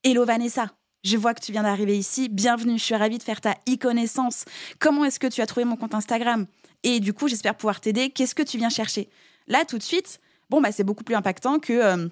Hello 0.03 0.25
Vanessa, 0.25 0.71
je 1.03 1.17
vois 1.17 1.33
que 1.33 1.41
tu 1.41 1.51
viens 1.51 1.63
d'arriver 1.63 1.97
ici. 1.97 2.29
Bienvenue, 2.29 2.77
je 2.77 2.83
suis 2.83 2.95
ravie 2.95 3.17
de 3.17 3.23
faire 3.23 3.41
ta 3.41 3.57
e-connaissance. 3.67 4.45
Comment 4.79 5.05
est-ce 5.05 5.19
que 5.19 5.27
tu 5.27 5.41
as 5.41 5.45
trouvé 5.45 5.65
mon 5.65 5.75
compte 5.75 5.95
Instagram? 5.95 6.45
Et 6.83 6.99
du 6.99 7.13
coup, 7.13 7.27
j'espère 7.27 7.55
pouvoir 7.55 7.81
t'aider. 7.81 8.09
Qu'est-ce 8.09 8.35
que 8.35 8.43
tu 8.43 8.57
viens 8.57 8.69
chercher? 8.69 9.09
Là, 9.47 9.65
tout 9.65 9.77
de 9.77 9.83
suite, 9.83 10.19
bon, 10.49 10.61
bah, 10.61 10.71
c'est 10.71 10.83
beaucoup 10.83 11.03
plus 11.03 11.15
impactant 11.15 11.59
que 11.59 11.73
euh, 11.73 12.07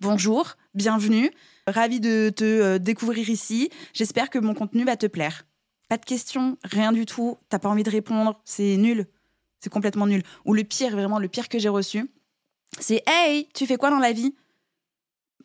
bonjour, 0.00 0.56
bienvenue, 0.74 1.30
ravie 1.66 2.00
de 2.00 2.30
te 2.34 2.44
euh, 2.44 2.78
découvrir 2.78 3.28
ici. 3.28 3.70
J'espère 3.92 4.30
que 4.30 4.38
mon 4.38 4.54
contenu 4.54 4.84
va 4.84 4.96
te 4.96 5.06
plaire. 5.06 5.44
Pas 5.88 5.96
de 5.96 6.04
questions, 6.04 6.58
rien 6.64 6.92
du 6.92 7.06
tout. 7.06 7.38
T'as 7.48 7.58
pas 7.58 7.68
envie 7.68 7.82
de 7.82 7.90
répondre, 7.90 8.40
c'est 8.44 8.76
nul. 8.76 9.06
C'est 9.60 9.70
complètement 9.70 10.06
nul. 10.06 10.22
Ou 10.44 10.54
le 10.54 10.64
pire, 10.64 10.90
vraiment 10.92 11.18
le 11.18 11.28
pire 11.28 11.48
que 11.48 11.58
j'ai 11.58 11.68
reçu, 11.68 12.10
c'est 12.78 13.02
Hey, 13.06 13.48
tu 13.54 13.66
fais 13.66 13.76
quoi 13.76 13.90
dans 13.90 13.98
la 13.98 14.12
vie? 14.12 14.34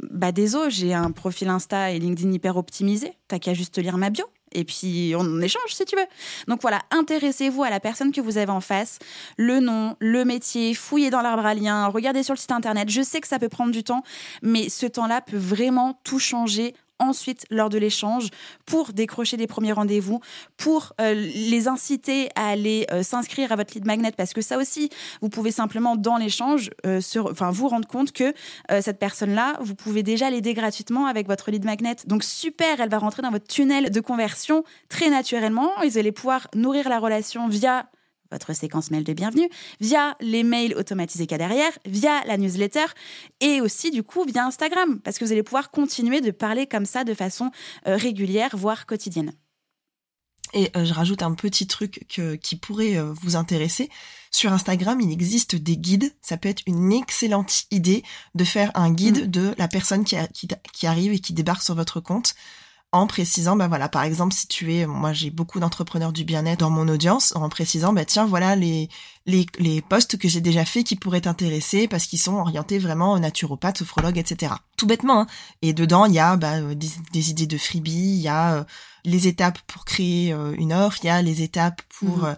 Bah 0.10 0.32
désolé, 0.32 0.72
j'ai 0.72 0.94
un 0.94 1.12
profil 1.12 1.50
Insta 1.50 1.92
et 1.92 2.00
LinkedIn 2.00 2.32
hyper 2.32 2.58
optimisé. 2.58 3.14
T'as 3.28 3.40
qu'à 3.40 3.54
juste 3.54 3.78
lire 3.78 3.98
ma 3.98 4.10
bio. 4.10 4.26
Et 4.54 4.66
puis 4.66 5.14
on 5.18 5.42
échange 5.42 5.74
si 5.74 5.86
tu 5.86 5.96
veux. 5.96 6.06
Donc 6.48 6.62
voilà, 6.62 6.82
intéressez-vous 6.92 7.64
à 7.64 7.70
la 7.70 7.80
personne 7.80 8.12
que 8.12 8.22
vous 8.22 8.38
avez 8.38 8.52
en 8.52 8.62
face, 8.62 9.00
le 9.38 9.60
nom, 9.60 9.96
le 10.00 10.26
métier, 10.26 10.74
fouillez 10.74 11.10
dans 11.10 11.22
l'arbre 11.22 11.46
à 11.46 11.54
liens, 11.54 11.88
regardez 11.88 12.24
sur 12.24 12.36
le 12.36 12.40
site 12.40 12.52
internet. 12.52 12.90
Je 12.90 13.02
sais 13.02 13.20
que 13.20 13.28
ça 13.28 13.40
peut 13.40 13.50
prendre 13.50 13.72
du 13.72 13.84
temps, 13.84 14.04
mais 14.42 14.70
ce 14.70 14.86
temps-là 14.86 15.22
peut 15.22 15.38
vraiment 15.38 16.00
tout 16.04 16.20
changer 16.20 16.76
ensuite 17.00 17.46
lors 17.50 17.70
de 17.70 17.78
l'échange 17.78 18.30
pour 18.66 18.94
décrocher 18.94 19.38
des 19.38 19.48
premiers 19.48 19.72
rendez-vous, 19.72 20.20
pour 20.58 20.94
euh, 21.02 21.14
les 21.14 21.68
inciter 21.68 22.30
à 22.36 22.50
aller 22.50 22.86
euh, 22.92 23.04
s'inscrire 23.04 23.52
à 23.52 23.56
votre 23.56 23.74
lead 23.74 23.86
magnet 23.86 24.12
parce 24.16 24.34
que 24.34 24.42
ça 24.42 24.58
aussi, 24.58 24.90
vous 25.22 25.30
pouvez 25.30 25.52
simplement 25.52 25.96
dans 25.96 26.18
l'échange 26.18 26.70
euh, 26.86 27.00
vous 27.52 27.68
rendre 27.68 27.88
compte 27.88 28.12
que 28.12 28.34
cette 28.82 29.00
personne-là, 29.00 29.58
vous 29.62 29.76
pouvez 29.76 30.04
déjà 30.04 30.30
l'aider 30.30 30.54
gratuitement 30.54 31.06
avec 31.06 31.28
votre 31.28 31.52
lead 31.52 31.66
magnet. 31.66 31.96
Donc 32.08 32.24
super, 32.24 32.80
elle 32.80 32.90
va 32.90 32.98
rentrer 32.98 33.22
dans 33.22 33.32
votre 33.32 33.48
tunnel 33.48 33.92
de 33.92 34.00
conversion 34.00 34.64
très 34.90 35.10
naturellement. 35.10 35.72
Vous 35.84 35.98
allez 35.98 36.12
pouvoir 36.12 36.48
nourrir 36.56 36.90
la 36.90 37.00
relation 37.00 37.48
via 37.48 37.86
votre 38.34 38.54
séquence 38.54 38.92
mail 38.92 39.04
de 39.04 39.14
bienvenue, 39.14 39.48
via 39.80 40.18
les 40.20 40.44
mails 40.44 40.76
automatisés 40.76 41.28
qu'il 41.28 41.34
y 41.34 41.42
a 41.42 41.48
derrière, 41.48 41.72
via 41.86 42.24
la 42.26 42.38
newsletter 42.38 42.86
et 43.40 43.62
aussi 43.62 43.92
du 43.92 44.04
coup 44.04 44.26
via 44.26 44.46
Instagram, 44.46 45.00
parce 45.00 45.18
que 45.18 45.26
vous 45.26 45.32
allez 45.32 45.44
pouvoir 45.44 45.72
continuer 45.72 46.20
de 46.20 46.32
parler 46.32 46.68
comme 46.68 46.86
ça 46.86 47.04
de 47.04 47.14
façon 47.14 47.52
euh, 47.88 47.96
régulière, 47.96 48.58
voire 48.58 48.86
quotidienne. 48.86 49.34
Et 50.54 50.70
euh, 50.76 50.86
je 50.86 50.94
rajoute 50.94 51.24
un 51.24 51.34
petit 51.34 51.68
truc 51.68 52.06
qui 52.08 52.56
pourrait 52.56 52.98
euh, 52.98 53.14
vous 53.22 53.36
intéresser. 53.36 53.90
Sur 54.30 54.54
Instagram, 54.54 55.00
il 55.02 55.12
existe 55.12 55.56
des 55.56 55.78
guides. 55.78 56.14
Ça 56.22 56.38
peut 56.38 56.50
être 56.50 56.62
une 56.68 56.92
excellente 56.92 57.64
idée 57.72 58.04
de 58.36 58.44
faire 58.44 58.72
un 58.76 58.92
guide 58.92 59.26
mmh. 59.26 59.32
de 59.32 59.56
la 59.58 59.68
personne 59.68 60.04
qui, 60.04 60.16
qui, 60.74 60.88
arrive 60.88 61.14
et 61.14 61.20
qui 61.20 61.34
débarque 61.34 61.64
sur 61.64 61.76
votre 61.76 62.00
compte 62.00 62.36
en 62.94 63.08
précisant, 63.08 63.56
bah 63.56 63.68
voilà, 63.68 63.90
par 63.90 64.04
exemple, 64.04 64.34
si 64.34 64.48
tu 64.48 64.76
es, 64.76 64.86
moi 64.86 65.14
j'ai 65.14 65.32
beaucoup 65.32 65.60
d'entrepreneurs 65.60 66.14
du 66.14 66.24
bien-être 66.24 66.60
dans 66.60 66.70
mon 66.70 66.88
audience, 66.88 67.36
en 67.36 67.50
précisant, 67.50 67.92
bah 67.92 68.06
tiens, 68.06 68.26
voilà 68.26 68.56
les 68.56 68.88
les, 69.26 69.46
les 69.58 69.82
posts 69.82 70.18
que 70.18 70.28
j'ai 70.28 70.42
déjà 70.42 70.66
fait 70.66 70.84
qui 70.84 70.96
pourraient 70.96 71.22
t'intéresser 71.22 71.88
parce 71.88 72.06
qu'ils 72.06 72.20
sont 72.20 72.36
orientés 72.36 72.78
vraiment 72.78 73.18
naturopathe, 73.18 73.80
sophrologue, 73.80 74.18
etc. 74.18 74.54
Tout 74.78 74.86
bêtement. 74.86 75.22
Hein. 75.22 75.28
Et 75.62 75.74
dedans, 75.74 76.06
il 76.06 76.14
y 76.14 76.20
a 76.20 76.36
bah, 76.36 76.58
euh, 76.58 76.76
des, 76.76 77.30
idées 77.30 77.48
de 77.48 77.58
freebie, 77.58 77.92
il 77.92 78.22
y 78.22 78.28
a 78.28 78.56
euh, 78.56 78.64
les 79.06 79.28
étapes 79.28 79.60
pour 79.66 79.86
créer 79.86 80.34
euh, 80.34 80.54
une 80.58 80.74
offre, 80.74 81.00
il 81.04 81.08
y 81.08 81.10
a 81.10 81.22
les 81.22 81.42
étapes 81.42 81.82
pour 82.00 82.20
mmh. 82.20 82.36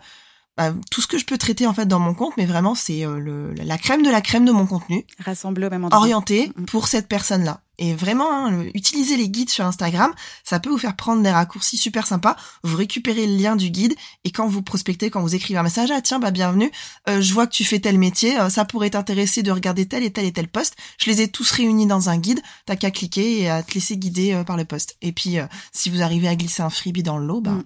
Bah, 0.57 0.73
tout 0.91 1.01
ce 1.01 1.07
que 1.07 1.17
je 1.17 1.25
peux 1.25 1.37
traiter 1.37 1.67
en 1.67 1.73
fait 1.73 1.85
dans 1.85 1.99
mon 1.99 2.13
compte, 2.13 2.35
mais 2.37 2.45
vraiment 2.45 2.75
c'est 2.75 3.03
le, 3.05 3.53
la 3.53 3.77
crème 3.77 4.03
de 4.03 4.09
la 4.09 4.21
crème 4.21 4.45
de 4.45 4.51
mon 4.51 4.65
contenu. 4.65 5.05
Rassemblé 5.19 5.67
au 5.67 5.69
même 5.69 5.85
endroit. 5.85 5.99
Orienté 5.99 6.51
mmh. 6.55 6.65
pour 6.65 6.87
cette 6.87 7.07
personne-là. 7.07 7.61
Et 7.77 7.93
vraiment, 7.93 8.31
hein, 8.31 8.63
utiliser 8.73 9.17
les 9.17 9.29
guides 9.29 9.49
sur 9.49 9.65
Instagram, 9.65 10.13
ça 10.43 10.59
peut 10.59 10.69
vous 10.69 10.77
faire 10.77 10.95
prendre 10.95 11.21
des 11.21 11.29
raccourcis 11.29 11.77
super 11.77 12.07
sympas. 12.07 12.35
Vous 12.63 12.77
récupérez 12.77 13.27
le 13.27 13.35
lien 13.35 13.55
du 13.55 13.69
guide 13.69 13.95
et 14.23 14.31
quand 14.31 14.47
vous 14.47 14.61
prospectez, 14.61 15.09
quand 15.09 15.21
vous 15.21 15.35
écrivez 15.35 15.59
un 15.59 15.63
message, 15.63 15.91
ah 15.91 16.01
tiens, 16.01 16.19
bah 16.19 16.31
bienvenue, 16.31 16.71
euh, 17.09 17.21
je 17.21 17.33
vois 17.33 17.47
que 17.47 17.53
tu 17.53 17.65
fais 17.65 17.79
tel 17.79 17.97
métier, 17.97 18.39
euh, 18.39 18.49
ça 18.49 18.65
pourrait 18.65 18.91
t'intéresser 18.91 19.43
de 19.43 19.51
regarder 19.51 19.85
tel 19.87 20.03
et 20.03 20.11
tel 20.11 20.25
et 20.25 20.31
tel 20.31 20.47
poste. 20.47 20.77
Je 20.97 21.09
les 21.09 21.21
ai 21.21 21.27
tous 21.27 21.51
réunis 21.51 21.87
dans 21.87 22.09
un 22.09 22.17
guide. 22.17 22.41
T'as 22.65 22.75
qu'à 22.75 22.91
cliquer 22.91 23.41
et 23.41 23.49
à 23.49 23.61
te 23.61 23.73
laisser 23.73 23.97
guider 23.97 24.33
euh, 24.33 24.43
par 24.43 24.57
le 24.57 24.65
poste. 24.65 24.95
Et 25.01 25.11
puis, 25.11 25.37
si 25.71 25.89
vous 25.89 26.01
arrivez 26.01 26.27
à 26.27 26.35
glisser 26.35 26.63
un 26.63 26.69
freebie 26.69 27.03
dans 27.03 27.17
le 27.17 27.25
lot, 27.25 27.41
bah, 27.41 27.51
mm 27.51 27.63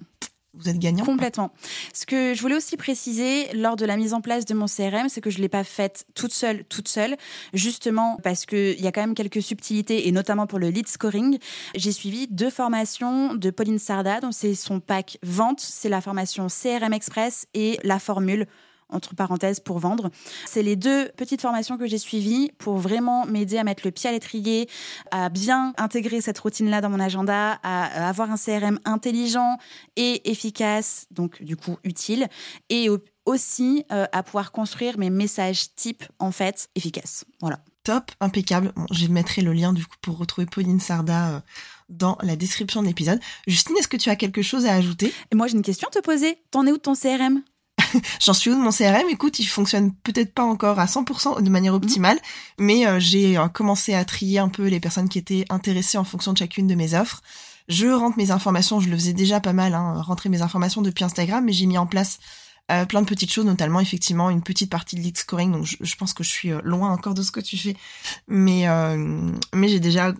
vous 0.53 0.67
êtes 0.67 0.79
gagnant. 0.79 1.05
Complètement. 1.05 1.51
Ce 1.93 2.05
que 2.05 2.33
je 2.33 2.41
voulais 2.41 2.55
aussi 2.55 2.75
préciser 2.75 3.47
lors 3.53 3.75
de 3.75 3.85
la 3.85 3.97
mise 3.97 4.13
en 4.13 4.21
place 4.21 4.45
de 4.45 4.53
mon 4.53 4.65
CRM, 4.65 5.07
c'est 5.07 5.21
que 5.21 5.29
je 5.29 5.38
ne 5.38 5.43
l'ai 5.43 5.49
pas 5.49 5.63
faite 5.63 6.05
toute 6.15 6.33
seule, 6.33 6.63
toute 6.65 6.88
seule, 6.88 7.17
justement 7.53 8.17
parce 8.23 8.45
qu'il 8.45 8.79
y 8.79 8.88
a 8.88 8.91
quand 8.91 9.01
même 9.01 9.15
quelques 9.15 9.41
subtilités, 9.41 10.07
et 10.07 10.12
notamment 10.12 10.47
pour 10.47 10.59
le 10.59 10.69
lead 10.69 10.88
scoring. 10.88 11.38
J'ai 11.75 11.91
suivi 11.91 12.27
deux 12.27 12.49
formations 12.49 13.35
de 13.35 13.49
Pauline 13.51 13.79
Sarda, 13.79 14.19
donc 14.19 14.33
c'est 14.33 14.55
son 14.55 14.79
pack 14.79 15.17
vente, 15.23 15.59
c'est 15.59 15.89
la 15.89 16.01
formation 16.01 16.47
CRM 16.47 16.93
Express 16.93 17.45
et 17.53 17.79
la 17.83 17.99
formule 17.99 18.47
entre 18.89 19.15
parenthèses, 19.15 19.60
pour 19.60 19.80
vendre. 19.80 20.10
C'est 20.45 20.63
les 20.63 20.75
deux 20.75 21.10
petites 21.17 21.41
formations 21.41 21.78
que 21.78 21.88
j'ai 21.88 21.97
suivies 21.97 22.52
pour 22.58 22.78
vraiment 22.78 23.25
m'aider 23.25 23.58
à 23.58 23.63
mettre 23.63 23.84
le 23.86 23.91
pied 23.91 24.10
à 24.10 24.12
l'étrier, 24.12 24.69
à 25.12 25.30
bien 25.30 25.73
intégrer 25.78 26.21
cette 26.21 26.39
routine-là 26.39 26.82
dans 26.82 26.89
mon 26.89 26.99
agenda, 26.99 27.60
à 27.63 28.08
avoir 28.08 28.32
un 28.32 28.38
CRM 28.38 28.80
intelligent 28.86 29.58
et 29.95 30.30
efficace, 30.30 31.06
donc 31.12 31.41
du 31.43 31.56
coup 31.56 31.78
utile, 31.84 32.28
et 32.69 32.89
aussi 33.25 33.86
euh, 33.91 34.06
à 34.12 34.23
pouvoir 34.23 34.52
construire 34.52 34.97
mes 34.97 35.10
messages 35.10 35.75
types 35.75 36.04
en 36.19 36.32
fait 36.32 36.69
efficaces. 36.75 37.25
Voilà. 37.41 37.60
Top, 37.84 38.12
impeccable. 38.19 38.73
je 38.91 39.08
mettrai 39.08 39.41
le 39.41 39.54
lien 39.54 39.71
du 39.71 39.86
coup 39.86 39.95
pour 40.02 40.17
retrouver 40.17 40.45
Pauline 40.45 40.80
Sarda 40.80 41.30
euh, 41.30 41.39
dans 41.89 42.17
la 42.21 42.36
description 42.36 42.82
de 42.82 42.88
l'épisode. 42.88 43.19
Justine, 43.47 43.75
est-ce 43.78 43.88
que 43.88 43.97
tu 43.97 44.10
as 44.10 44.15
quelque 44.15 44.41
chose 44.41 44.65
à 44.65 44.73
ajouter? 44.73 45.13
Moi, 45.34 45.47
j'ai 45.47 45.56
une 45.56 45.62
question 45.63 45.88
à 45.88 45.91
te 45.91 45.99
poser. 45.99 46.38
T'en 46.52 46.65
es 46.67 46.71
où 46.71 46.78
de 46.78 46.82
ton 46.82 46.93
CRM 46.93 47.41
j'en 48.21 48.34
suis 48.34 48.52
où 48.52 48.56
de 48.56 48.60
mon 48.60 48.71
CRM 48.71 49.10
Écoute, 49.10 49.39
il 49.39 49.45
fonctionne 49.45 49.93
peut-être 49.93 50.34
pas 50.34 50.43
encore 50.43 50.80
à 50.80 50.86
100% 50.86 51.41
de 51.41 51.49
manière 51.49 51.73
optimale, 51.73 52.19
mais 52.58 52.88
euh, 52.88 52.99
j'ai 52.99 53.38
euh, 53.38 53.47
commencé 53.47 53.93
à 53.93 54.06
trier 54.06 54.39
un 54.39 54.49
peu 54.49 54.67
les 54.67 54.80
personnes 54.80 55.10
qui 55.10 55.17
étaient 55.17 55.45
intéressées 55.49 55.97
en 55.97 56.04
fonction 56.04 56.34
de 56.34 56.38
chacune 56.38 56.67
de 56.67 56.75
mes 56.75 56.93
offres. 56.93 57.21
Je 57.67 57.88
rentre 57.88 58.17
mes 58.17 58.32
informations, 58.32 58.80
je 58.80 58.89
le 58.89 58.95
faisais 58.95 59.13
déjà 59.13 59.39
pas 59.39 59.54
mal, 59.54 59.73
hein, 59.73 60.02
rentrer 60.02 60.30
mes 60.30 60.41
informations 60.41 60.82
depuis 60.82 61.04
Instagram, 61.04 61.43
mais 61.45 61.54
j'ai 61.54 61.65
mis 61.65 61.78
en 61.78 61.86
place 61.86 62.19
euh, 62.71 62.86
plein 62.86 63.02
de 63.02 63.08
petites 63.08 63.32
choses, 63.32 63.45
notamment 63.45 63.80
effectivement 63.80 64.30
une 64.30 64.41
petite 64.41 64.69
partie 64.69 64.95
de 64.95 65.02
lead 65.02 65.17
scoring. 65.17 65.52
Donc 65.52 65.65
je, 65.65 65.95
pense 65.95 66.13
que 66.13 66.23
je 66.23 66.30
suis 66.30 66.52
loin 66.63 66.91
encore 66.91 67.13
de 67.13 67.21
ce 67.21 67.32
que 67.32 67.39
tu 67.39 67.58
fais, 67.58 67.75
mais 68.28 68.65
mais 69.54 69.67
j'ai 69.67 69.80
déjà 69.80 70.13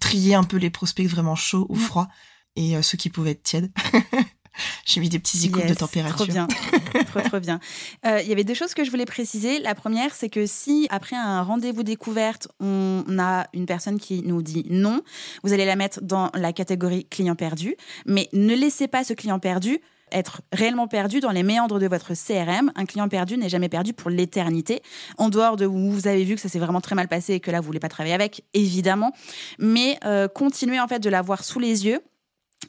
trié 0.00 0.34
un 0.34 0.44
peu 0.44 0.56
les 0.56 0.70
prospects 0.70 1.06
vraiment 1.06 1.36
chauds 1.36 1.66
ou 1.68 1.76
mmh. 1.76 1.80
froids 1.80 2.08
et 2.56 2.82
ceux 2.82 2.98
qui 2.98 3.10
pouvaient 3.10 3.32
être 3.32 3.42
tièdes. 3.42 3.72
J'ai 4.84 5.00
mis 5.00 5.08
des 5.08 5.18
petits 5.18 5.38
icônes 5.38 5.66
de 5.66 5.74
température. 5.74 6.16
Trop 6.16 6.26
bien, 6.26 6.46
trop 7.06 7.20
trop 7.20 7.40
bien. 7.40 7.60
Euh, 8.06 8.20
il 8.22 8.28
y 8.28 8.32
avait 8.32 8.44
deux 8.44 8.54
choses 8.54 8.74
que 8.74 8.84
je 8.84 8.90
voulais 8.90 9.04
préciser. 9.04 9.58
La 9.58 9.74
première, 9.74 10.14
c'est 10.14 10.28
que 10.28 10.46
si 10.46 10.86
après 10.90 11.16
un 11.16 11.42
rendez-vous 11.42 11.82
découverte, 11.82 12.48
on 12.60 13.04
a 13.18 13.46
une 13.52 13.66
personne 13.66 13.98
qui 13.98 14.22
nous 14.22 14.42
dit 14.42 14.66
non, 14.70 15.02
vous 15.42 15.52
allez 15.52 15.64
la 15.64 15.76
mettre 15.76 16.00
dans 16.02 16.30
la 16.34 16.52
catégorie 16.52 17.06
client 17.06 17.34
perdu, 17.34 17.76
mais 18.06 18.28
ne 18.32 18.54
laissez 18.54 18.88
pas 18.88 19.04
ce 19.04 19.12
client 19.12 19.38
perdu 19.38 19.80
être 20.12 20.42
réellement 20.52 20.86
perdu 20.86 21.20
dans 21.20 21.30
les 21.30 21.42
méandres 21.42 21.78
de 21.78 21.86
votre 21.86 22.14
CRM. 22.14 22.70
Un 22.74 22.86
client 22.86 23.08
perdu 23.08 23.36
n'est 23.36 23.48
jamais 23.48 23.68
perdu 23.68 23.92
pour 23.92 24.10
l'éternité. 24.10 24.82
En 25.18 25.28
dehors 25.28 25.56
de 25.56 25.66
où 25.66 25.90
vous 25.90 26.06
avez 26.06 26.24
vu 26.24 26.34
que 26.34 26.40
ça 26.40 26.48
s'est 26.48 26.58
vraiment 26.58 26.80
très 26.80 26.94
mal 26.94 27.08
passé 27.08 27.34
et 27.34 27.40
que 27.40 27.50
là, 27.50 27.60
vous 27.60 27.66
voulez 27.66 27.80
pas 27.80 27.88
travailler 27.88 28.14
avec, 28.14 28.44
évidemment. 28.54 29.12
Mais 29.58 29.98
euh, 30.04 30.28
continuez 30.28 30.80
en 30.80 30.88
fait 30.88 31.00
de 31.00 31.10
l'avoir 31.10 31.44
sous 31.44 31.58
les 31.58 31.86
yeux 31.86 32.00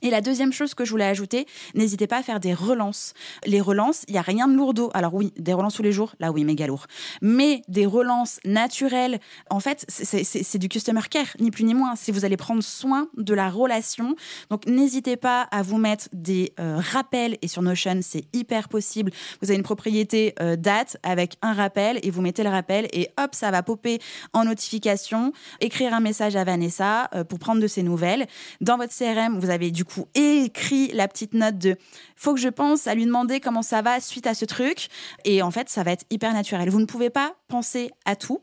et 0.01 0.09
la 0.09 0.21
deuxième 0.21 0.53
chose 0.53 0.73
que 0.73 0.85
je 0.85 0.91
voulais 0.91 1.05
ajouter, 1.05 1.47
n'hésitez 1.73 2.07
pas 2.07 2.17
à 2.17 2.23
faire 2.23 2.39
des 2.39 2.53
relances. 2.53 3.13
Les 3.45 3.61
relances, 3.61 4.03
il 4.07 4.13
n'y 4.13 4.19
a 4.19 4.21
rien 4.21 4.47
de 4.47 4.55
lourdeau. 4.55 4.91
Alors 4.93 5.13
oui, 5.13 5.33
des 5.37 5.53
relances 5.53 5.75
tous 5.75 5.83
les 5.83 5.91
jours, 5.91 6.13
là 6.19 6.31
oui, 6.31 6.43
méga 6.43 6.67
lourd. 6.67 6.85
Mais 7.21 7.61
des 7.67 7.85
relances 7.85 8.39
naturelles, 8.45 9.19
en 9.49 9.59
fait, 9.59 9.85
c'est 9.87 10.57
du 10.57 10.69
customer 10.69 11.01
care, 11.09 11.35
ni 11.39 11.51
plus 11.51 11.63
ni 11.63 11.73
moins. 11.73 11.95
Si 11.95 12.11
vous 12.11 12.25
allez 12.25 12.37
prendre 12.37 12.61
soin 12.63 13.07
de 13.17 13.33
la 13.33 13.49
relation, 13.49 14.15
donc 14.49 14.65
n'hésitez 14.67 15.17
pas 15.17 15.43
à 15.51 15.61
vous 15.61 15.77
mettre 15.77 16.09
des 16.13 16.53
euh, 16.59 16.79
rappels. 16.79 17.37
Et 17.41 17.47
sur 17.47 17.61
Notion, 17.61 17.99
c'est 18.01 18.25
hyper 18.33 18.69
possible. 18.69 19.11
Vous 19.41 19.49
avez 19.49 19.57
une 19.57 19.63
propriété 19.63 20.35
euh, 20.39 20.55
date 20.55 20.97
avec 21.01 21.37
un 21.41 21.53
rappel 21.53 21.99
et 22.03 22.11
vous 22.11 22.21
mettez 22.21 22.43
le 22.43 22.49
rappel 22.49 22.87
et 22.93 23.09
hop, 23.17 23.33
ça 23.33 23.51
va 23.51 23.63
popper 23.63 23.99
en 24.33 24.45
notification. 24.45 25.31
Écrire 25.59 25.93
un 25.93 25.99
message 26.01 26.35
à 26.35 26.43
Vanessa 26.43 27.09
euh, 27.15 27.23
pour 27.23 27.39
prendre 27.39 27.61
de 27.61 27.67
ses 27.67 27.83
nouvelles. 27.83 28.27
Dans 28.61 28.77
votre 28.77 28.93
CRM, 28.95 29.39
vous 29.39 29.49
avez 29.49 29.71
du 29.77 29.85
coup 29.85 30.07
écrit 30.15 30.87
la 30.87 31.07
petite 31.07 31.35
note 31.35 31.59
de 31.59 31.77
faut 32.15 32.33
que 32.33 32.39
je 32.39 32.49
pense 32.49 32.87
à 32.87 32.95
lui 32.95 33.05
demander 33.05 33.39
comment 33.39 33.61
ça 33.61 33.83
va 33.83 33.99
suite 33.99 34.25
à 34.25 34.33
ce 34.33 34.43
truc. 34.43 34.87
Et 35.23 35.43
en 35.43 35.51
fait, 35.51 35.69
ça 35.69 35.83
va 35.83 35.91
être 35.91 36.03
hyper 36.09 36.33
naturel. 36.33 36.69
Vous 36.69 36.79
ne 36.79 36.85
pouvez 36.85 37.11
pas 37.11 37.35
penser 37.47 37.91
à 38.05 38.15
tout. 38.15 38.41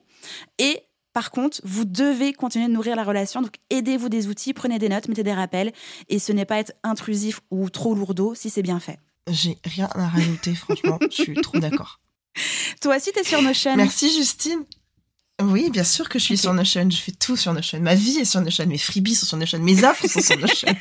Et 0.59 0.85
par 1.13 1.33
contre, 1.33 1.61
vous 1.65 1.85
devez 1.85 2.33
continuer 2.33 2.69
de 2.69 2.73
nourrir 2.73 2.95
la 2.95 3.03
relation. 3.03 3.43
Donc, 3.43 3.57
aidez-vous 3.71 4.09
des 4.09 4.29
outils, 4.29 4.55
prenez 4.55 4.79
des 4.79 4.89
notes, 4.89 5.09
mettez 5.09 5.25
des 5.25 5.33
rappels. 5.33 5.73
Et 6.09 6.21
ce 6.21 6.31
n'est 6.31 6.45
pas 6.45 6.59
être 6.59 6.73
intrusif 6.85 7.41
ou 7.51 7.69
trop 7.69 7.95
lourdeau 7.95 8.37
si 8.37 8.49
c'est 8.49 8.63
bien 8.63 8.79
fait. 8.79 8.99
J'ai 9.29 9.59
rien 9.65 9.89
à 9.93 10.07
rajouter, 10.07 10.55
franchement. 10.55 10.99
Je 11.01 11.23
suis 11.23 11.35
trop 11.35 11.59
d'accord. 11.59 12.01
Toi 12.81 12.97
aussi, 12.97 13.11
tu 13.13 13.19
es 13.19 13.25
sur 13.25 13.43
Notion. 13.43 13.77
Merci, 13.77 14.09
Justine. 14.15 14.65
Oui, 15.43 15.71
bien 15.71 15.85
sûr 15.85 16.09
que 16.09 16.19
je 16.19 16.25
suis 16.25 16.39
sur 16.39 16.55
Notion. 16.55 16.89
Je 16.89 16.97
fais 16.97 17.13
tout 17.13 17.37
sur 17.37 17.53
Notion. 17.53 17.81
Ma 17.81 17.95
vie 17.95 18.19
est 18.19 18.25
sur 18.25 18.41
Notion. 18.41 18.67
Mes 18.67 18.79
freebies 18.79 19.17
sont 19.17 19.27
sur 19.27 19.37
Notion. 19.37 19.59
Mes 19.61 19.85
offres 19.85 20.07
sont 20.07 20.21
sur 20.21 20.39
Notion. 20.39 20.69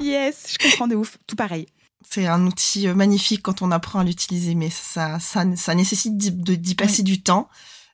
yes, 0.00 0.52
je 0.52 0.68
comprends 0.68 0.88
de 0.88 0.96
ouf. 0.96 1.18
Tout 1.26 1.36
pareil. 1.36 1.66
C'est 2.10 2.26
un 2.26 2.44
outil 2.46 2.88
euh, 2.88 2.94
magnifique 2.94 3.42
quand 3.42 3.62
on 3.62 3.70
apprend 3.70 4.00
à 4.00 4.04
l'utiliser, 4.04 4.54
mais 4.54 4.70
ça, 4.70 5.20
ça, 5.20 5.44
ça 5.56 5.74
nécessite 5.74 6.16
d'y 6.16 6.74
passer 6.74 7.02
du 7.02 7.22
temps. 7.22 7.48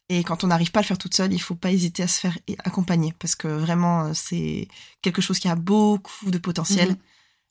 Et 0.08 0.22
quand 0.22 0.44
on 0.44 0.48
n'arrive 0.48 0.70
pas 0.70 0.80
à 0.80 0.82
le 0.82 0.86
faire 0.86 0.98
toute 0.98 1.14
seule, 1.14 1.32
il 1.32 1.38
faut 1.38 1.54
pas 1.54 1.72
hésiter 1.72 2.02
à 2.02 2.08
se 2.08 2.20
faire 2.20 2.36
accompagner 2.64 3.14
parce 3.18 3.34
que 3.34 3.48
vraiment, 3.48 4.06
euh, 4.06 4.10
c'est 4.14 4.68
quelque 5.02 5.22
chose 5.22 5.38
qui 5.38 5.48
a 5.48 5.54
beaucoup 5.54 6.30
de 6.30 6.38
potentiel. 6.38 6.90
Mhm. 6.90 6.96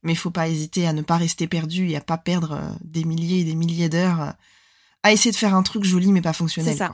Mais 0.04 0.14
il 0.14 0.18
faut 0.18 0.32
pas 0.32 0.50
hésiter 0.50 0.88
à 0.88 0.94
ne 0.94 1.02
pas 1.02 1.18
rester 1.18 1.48
perdu 1.48 1.90
et 1.90 1.96
à 1.96 2.02
pas 2.02 2.18
perdre 2.18 2.54
euh, 2.54 2.70
des 2.82 3.06
milliers 3.06 3.42
et 3.42 3.44
des 3.44 3.56
milliers 3.56 3.90
d'heures 3.90 4.34
à 5.04 5.12
essayer 5.12 5.32
de 5.32 5.36
faire 5.36 5.54
un 5.54 5.63
truc 5.63 5.84
joli 5.84 6.12
mais 6.13 6.22
pas 6.22 6.32
fonctionnel. 6.32 6.72
C'est 6.72 6.80
ça. 6.80 6.94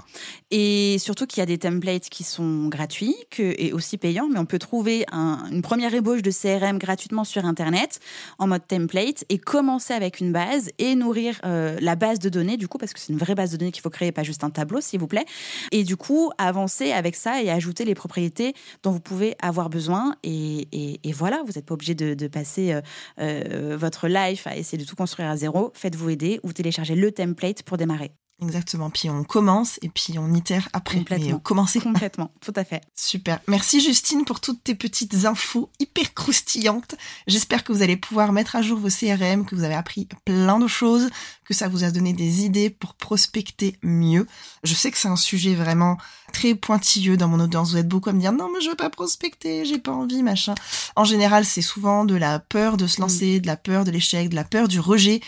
Et 0.50 0.98
surtout 0.98 1.28
qu'il 1.28 1.40
y 1.40 1.44
a 1.44 1.46
des 1.46 1.60
templates 1.60 2.10
qui 2.10 2.24
sont 2.24 2.68
gratuits 2.68 3.16
que, 3.30 3.54
et 3.58 3.72
aussi 3.72 3.98
payants, 3.98 4.28
mais 4.32 4.40
on 4.40 4.46
peut 4.46 4.58
trouver 4.58 5.06
une 5.12 5.62
première 5.62 5.94
ébauche 5.94 6.24
de 6.24 6.32
CRM 6.32 6.80
gratuitement 6.80 7.24
sur 7.24 7.46
Internet 7.46 8.00
en 8.40 8.48
mode 8.48 8.66
template 8.68 9.26
et 9.30 9.38
commencer 9.38 9.94
avec 9.94 10.20
une 10.20 10.32
base 10.32 10.72
et 10.80 10.96
nourrir 10.96 11.40
euh, 11.46 11.78
la 11.82 11.96
base 11.96 12.18
de 12.18 12.30
données 12.30 12.58
du 12.58 12.68
coup 12.68 12.80
parce 12.80 12.94
que 12.94 13.00
c'est 13.00 13.14
une 13.14 13.20
vraie 13.20 13.36
base 13.36 13.52
de 13.52 13.58
données 13.58 13.72
qu'il 13.72 13.84
faut 13.84 13.92
créer, 13.92 14.12
pas 14.12 14.24
juste 14.24 14.44
un 14.44 14.50
tableau 14.50 14.82
s'il 14.82 15.00
vous 15.00 15.08
plaît. 15.08 15.26
Et 15.72 15.84
du 15.84 15.96
coup 15.96 16.32
avancer 16.40 16.92
avec 16.92 17.16
ça 17.16 17.44
et 17.44 17.52
ajouter 17.52 17.86
les 17.86 17.96
propriétés 17.96 18.56
dont 18.82 18.92
vous 18.92 19.00
pouvez 19.00 19.36
avoir 19.40 19.70
besoin. 19.70 20.16
Et, 20.24 20.68
et, 21.04 21.12
voilà, 21.12 21.44
vous 21.46 21.54
n'êtes 21.54 21.66
pas 21.66 21.76
obligé 21.76 21.94
de, 21.94 22.16
de 22.16 22.28
passer 22.28 22.74
euh, 22.74 22.82
euh, 23.20 23.78
votre 23.78 24.08
life 24.08 24.48
à 24.48 24.56
essayer 24.58 24.78
de 24.78 24.88
tout 24.88 24.96
construire 24.96 25.30
à 25.30 25.38
zéro. 25.38 25.72
Faites-vous 25.76 26.10
aider 26.10 26.40
ou 26.44 26.54
téléchargez 26.54 26.96
le 26.96 27.12
template 27.12 27.62
pour 27.64 27.78
démarrer. 27.78 27.99
Exactement. 28.42 28.90
Puis 28.90 29.10
on 29.10 29.24
commence 29.24 29.80
et 29.82 29.90
puis 29.90 30.18
on 30.18 30.34
itère 30.34 30.70
après. 30.72 31.00
Complètement. 31.00 31.40
commencer. 31.40 31.80
Complètement. 31.82 32.32
Tout 32.42 32.54
à 32.56 32.64
fait. 32.64 32.82
Super. 32.96 33.40
Merci 33.48 33.82
Justine 33.82 34.24
pour 34.24 34.40
toutes 34.40 34.64
tes 34.64 34.76
petites 34.76 35.26
infos 35.26 35.70
hyper 35.80 36.14
croustillantes. 36.14 36.96
J'espère 37.28 37.64
que 37.64 37.74
vous 37.74 37.82
allez 37.82 37.98
pouvoir 37.98 38.32
mettre 38.32 38.56
à 38.56 38.62
jour 38.62 38.80
vos 38.80 38.90
CRM, 38.90 39.46
que 39.46 39.56
vous 39.56 39.64
avez 39.64 39.76
appris 39.76 40.08
plein 40.26 40.60
de 40.60 40.68
choses, 40.68 41.10
que 41.44 41.54
ça 41.54 41.68
vous 41.68 41.84
a 41.84 41.92
donné 41.92 42.14
des 42.14 42.46
idées 42.46 42.70
pour 42.70 42.94
prospecter 42.94 43.76
mieux. 43.84 44.26
Je 44.64 44.74
sais 44.74 44.90
que 44.92 44.98
c'est 44.98 45.10
un 45.10 45.18
sujet 45.18 45.56
vraiment 45.56 45.98
très 46.32 46.56
pointilleux 46.56 47.18
dans 47.18 47.28
mon 47.28 47.40
audience. 47.40 47.72
Vous 47.72 47.78
êtes 47.78 47.88
beaucoup 47.88 48.10
à 48.10 48.14
me 48.14 48.22
dire 48.22 48.32
non 48.32 48.50
mais 48.54 48.62
je 48.62 48.70
veux 48.70 48.76
pas 48.76 48.90
prospecter, 48.90 49.66
j'ai 49.66 49.80
pas 49.80 49.92
envie, 49.92 50.24
machin. 50.24 50.56
En 50.96 51.04
général, 51.04 51.44
c'est 51.44 51.62
souvent 51.62 52.06
de 52.06 52.16
la 52.16 52.40
peur 52.40 52.78
de 52.78 52.88
se 52.88 53.02
lancer, 53.02 53.38
mm. 53.38 53.42
de 53.42 53.48
la 53.48 53.58
peur 53.58 53.84
de 53.84 53.92
l'échec, 53.92 54.30
de 54.30 54.36
la 54.36 54.46
peur 54.46 54.70
du 54.70 54.80
rejet 54.80 55.20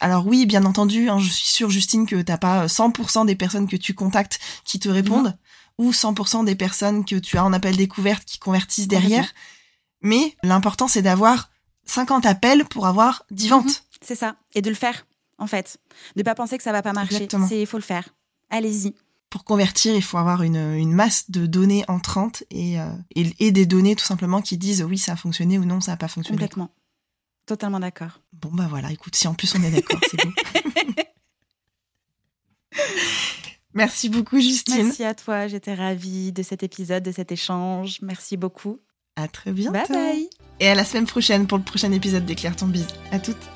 alors 0.00 0.26
oui, 0.26 0.46
bien 0.46 0.64
entendu, 0.64 1.08
hein, 1.08 1.18
je 1.18 1.30
suis 1.30 1.46
sûre, 1.46 1.70
Justine, 1.70 2.06
que 2.06 2.20
t'as 2.20 2.38
pas 2.38 2.66
100% 2.66 3.26
des 3.26 3.36
personnes 3.36 3.68
que 3.68 3.76
tu 3.76 3.94
contactes 3.94 4.38
qui 4.64 4.78
te 4.78 4.88
répondent, 4.88 5.36
ou 5.78 5.90
100% 5.90 6.44
des 6.44 6.54
personnes 6.54 7.04
que 7.04 7.16
tu 7.16 7.38
as 7.38 7.44
en 7.44 7.52
appel 7.52 7.76
découverte 7.76 8.24
qui 8.24 8.38
convertissent 8.38 8.88
derrière. 8.88 9.32
Mais 10.02 10.36
l'important, 10.42 10.88
c'est 10.88 11.02
d'avoir 11.02 11.50
50 11.86 12.26
appels 12.26 12.64
pour 12.64 12.86
avoir 12.86 13.24
10 13.30 13.48
ventes. 13.48 13.64
Mhm. 13.64 13.72
c'est 14.02 14.14
ça. 14.14 14.36
Et 14.54 14.62
de 14.62 14.68
le 14.68 14.76
faire, 14.76 15.06
en 15.38 15.46
fait. 15.46 15.78
De 16.14 16.22
pas 16.22 16.34
penser 16.34 16.56
que 16.56 16.62
ça 16.64 16.72
va 16.72 16.82
pas 16.82 16.92
marcher. 16.92 17.28
Il 17.50 17.66
faut 17.66 17.78
le 17.78 17.82
faire. 17.82 18.08
Allez-y. 18.50 18.94
Pour 19.30 19.44
convertir, 19.44 19.94
il 19.94 20.02
faut 20.02 20.18
avoir 20.18 20.42
une, 20.42 20.92
masse 20.92 21.30
de 21.30 21.46
données 21.46 21.84
entrantes 21.88 22.44
et, 22.50 22.80
euh, 22.80 22.88
et, 23.14 23.34
et, 23.40 23.50
des 23.50 23.66
données 23.66 23.96
tout 23.96 24.04
simplement 24.04 24.40
qui 24.40 24.56
disent 24.56 24.82
oui, 24.84 24.98
ça 24.98 25.12
a 25.12 25.16
fonctionné 25.16 25.58
ou 25.58 25.64
non, 25.64 25.80
ça 25.80 25.92
n'a 25.92 25.96
pas 25.96 26.08
fonctionné. 26.08 26.38
Complètement. 26.38 26.70
Totalement 27.46 27.80
d'accord. 27.80 28.20
Bon, 28.32 28.50
bah 28.52 28.66
voilà, 28.68 28.90
écoute, 28.90 29.14
si 29.14 29.28
en 29.28 29.34
plus 29.34 29.54
on 29.54 29.62
est 29.62 29.70
d'accord, 29.70 30.00
c'est 30.10 30.22
bon. 30.24 30.32
Merci 33.74 34.08
beaucoup, 34.08 34.40
Justine. 34.40 34.86
Merci 34.86 35.04
à 35.04 35.14
toi, 35.14 35.46
j'étais 35.48 35.74
ravie 35.74 36.32
de 36.32 36.42
cet 36.42 36.62
épisode, 36.62 37.02
de 37.02 37.12
cet 37.12 37.30
échange. 37.30 37.98
Merci 38.02 38.36
beaucoup. 38.36 38.80
À 39.16 39.28
très 39.28 39.52
bientôt. 39.52 39.72
Bye 39.72 39.88
bye. 39.88 40.28
Et 40.60 40.68
à 40.68 40.74
la 40.74 40.84
semaine 40.84 41.06
prochaine 41.06 41.46
pour 41.46 41.58
le 41.58 41.64
prochain 41.64 41.92
épisode 41.92 42.24
d'Éclaire 42.24 42.56
ton 42.56 42.66
bise. 42.66 42.88
À 43.12 43.18
toutes. 43.18 43.55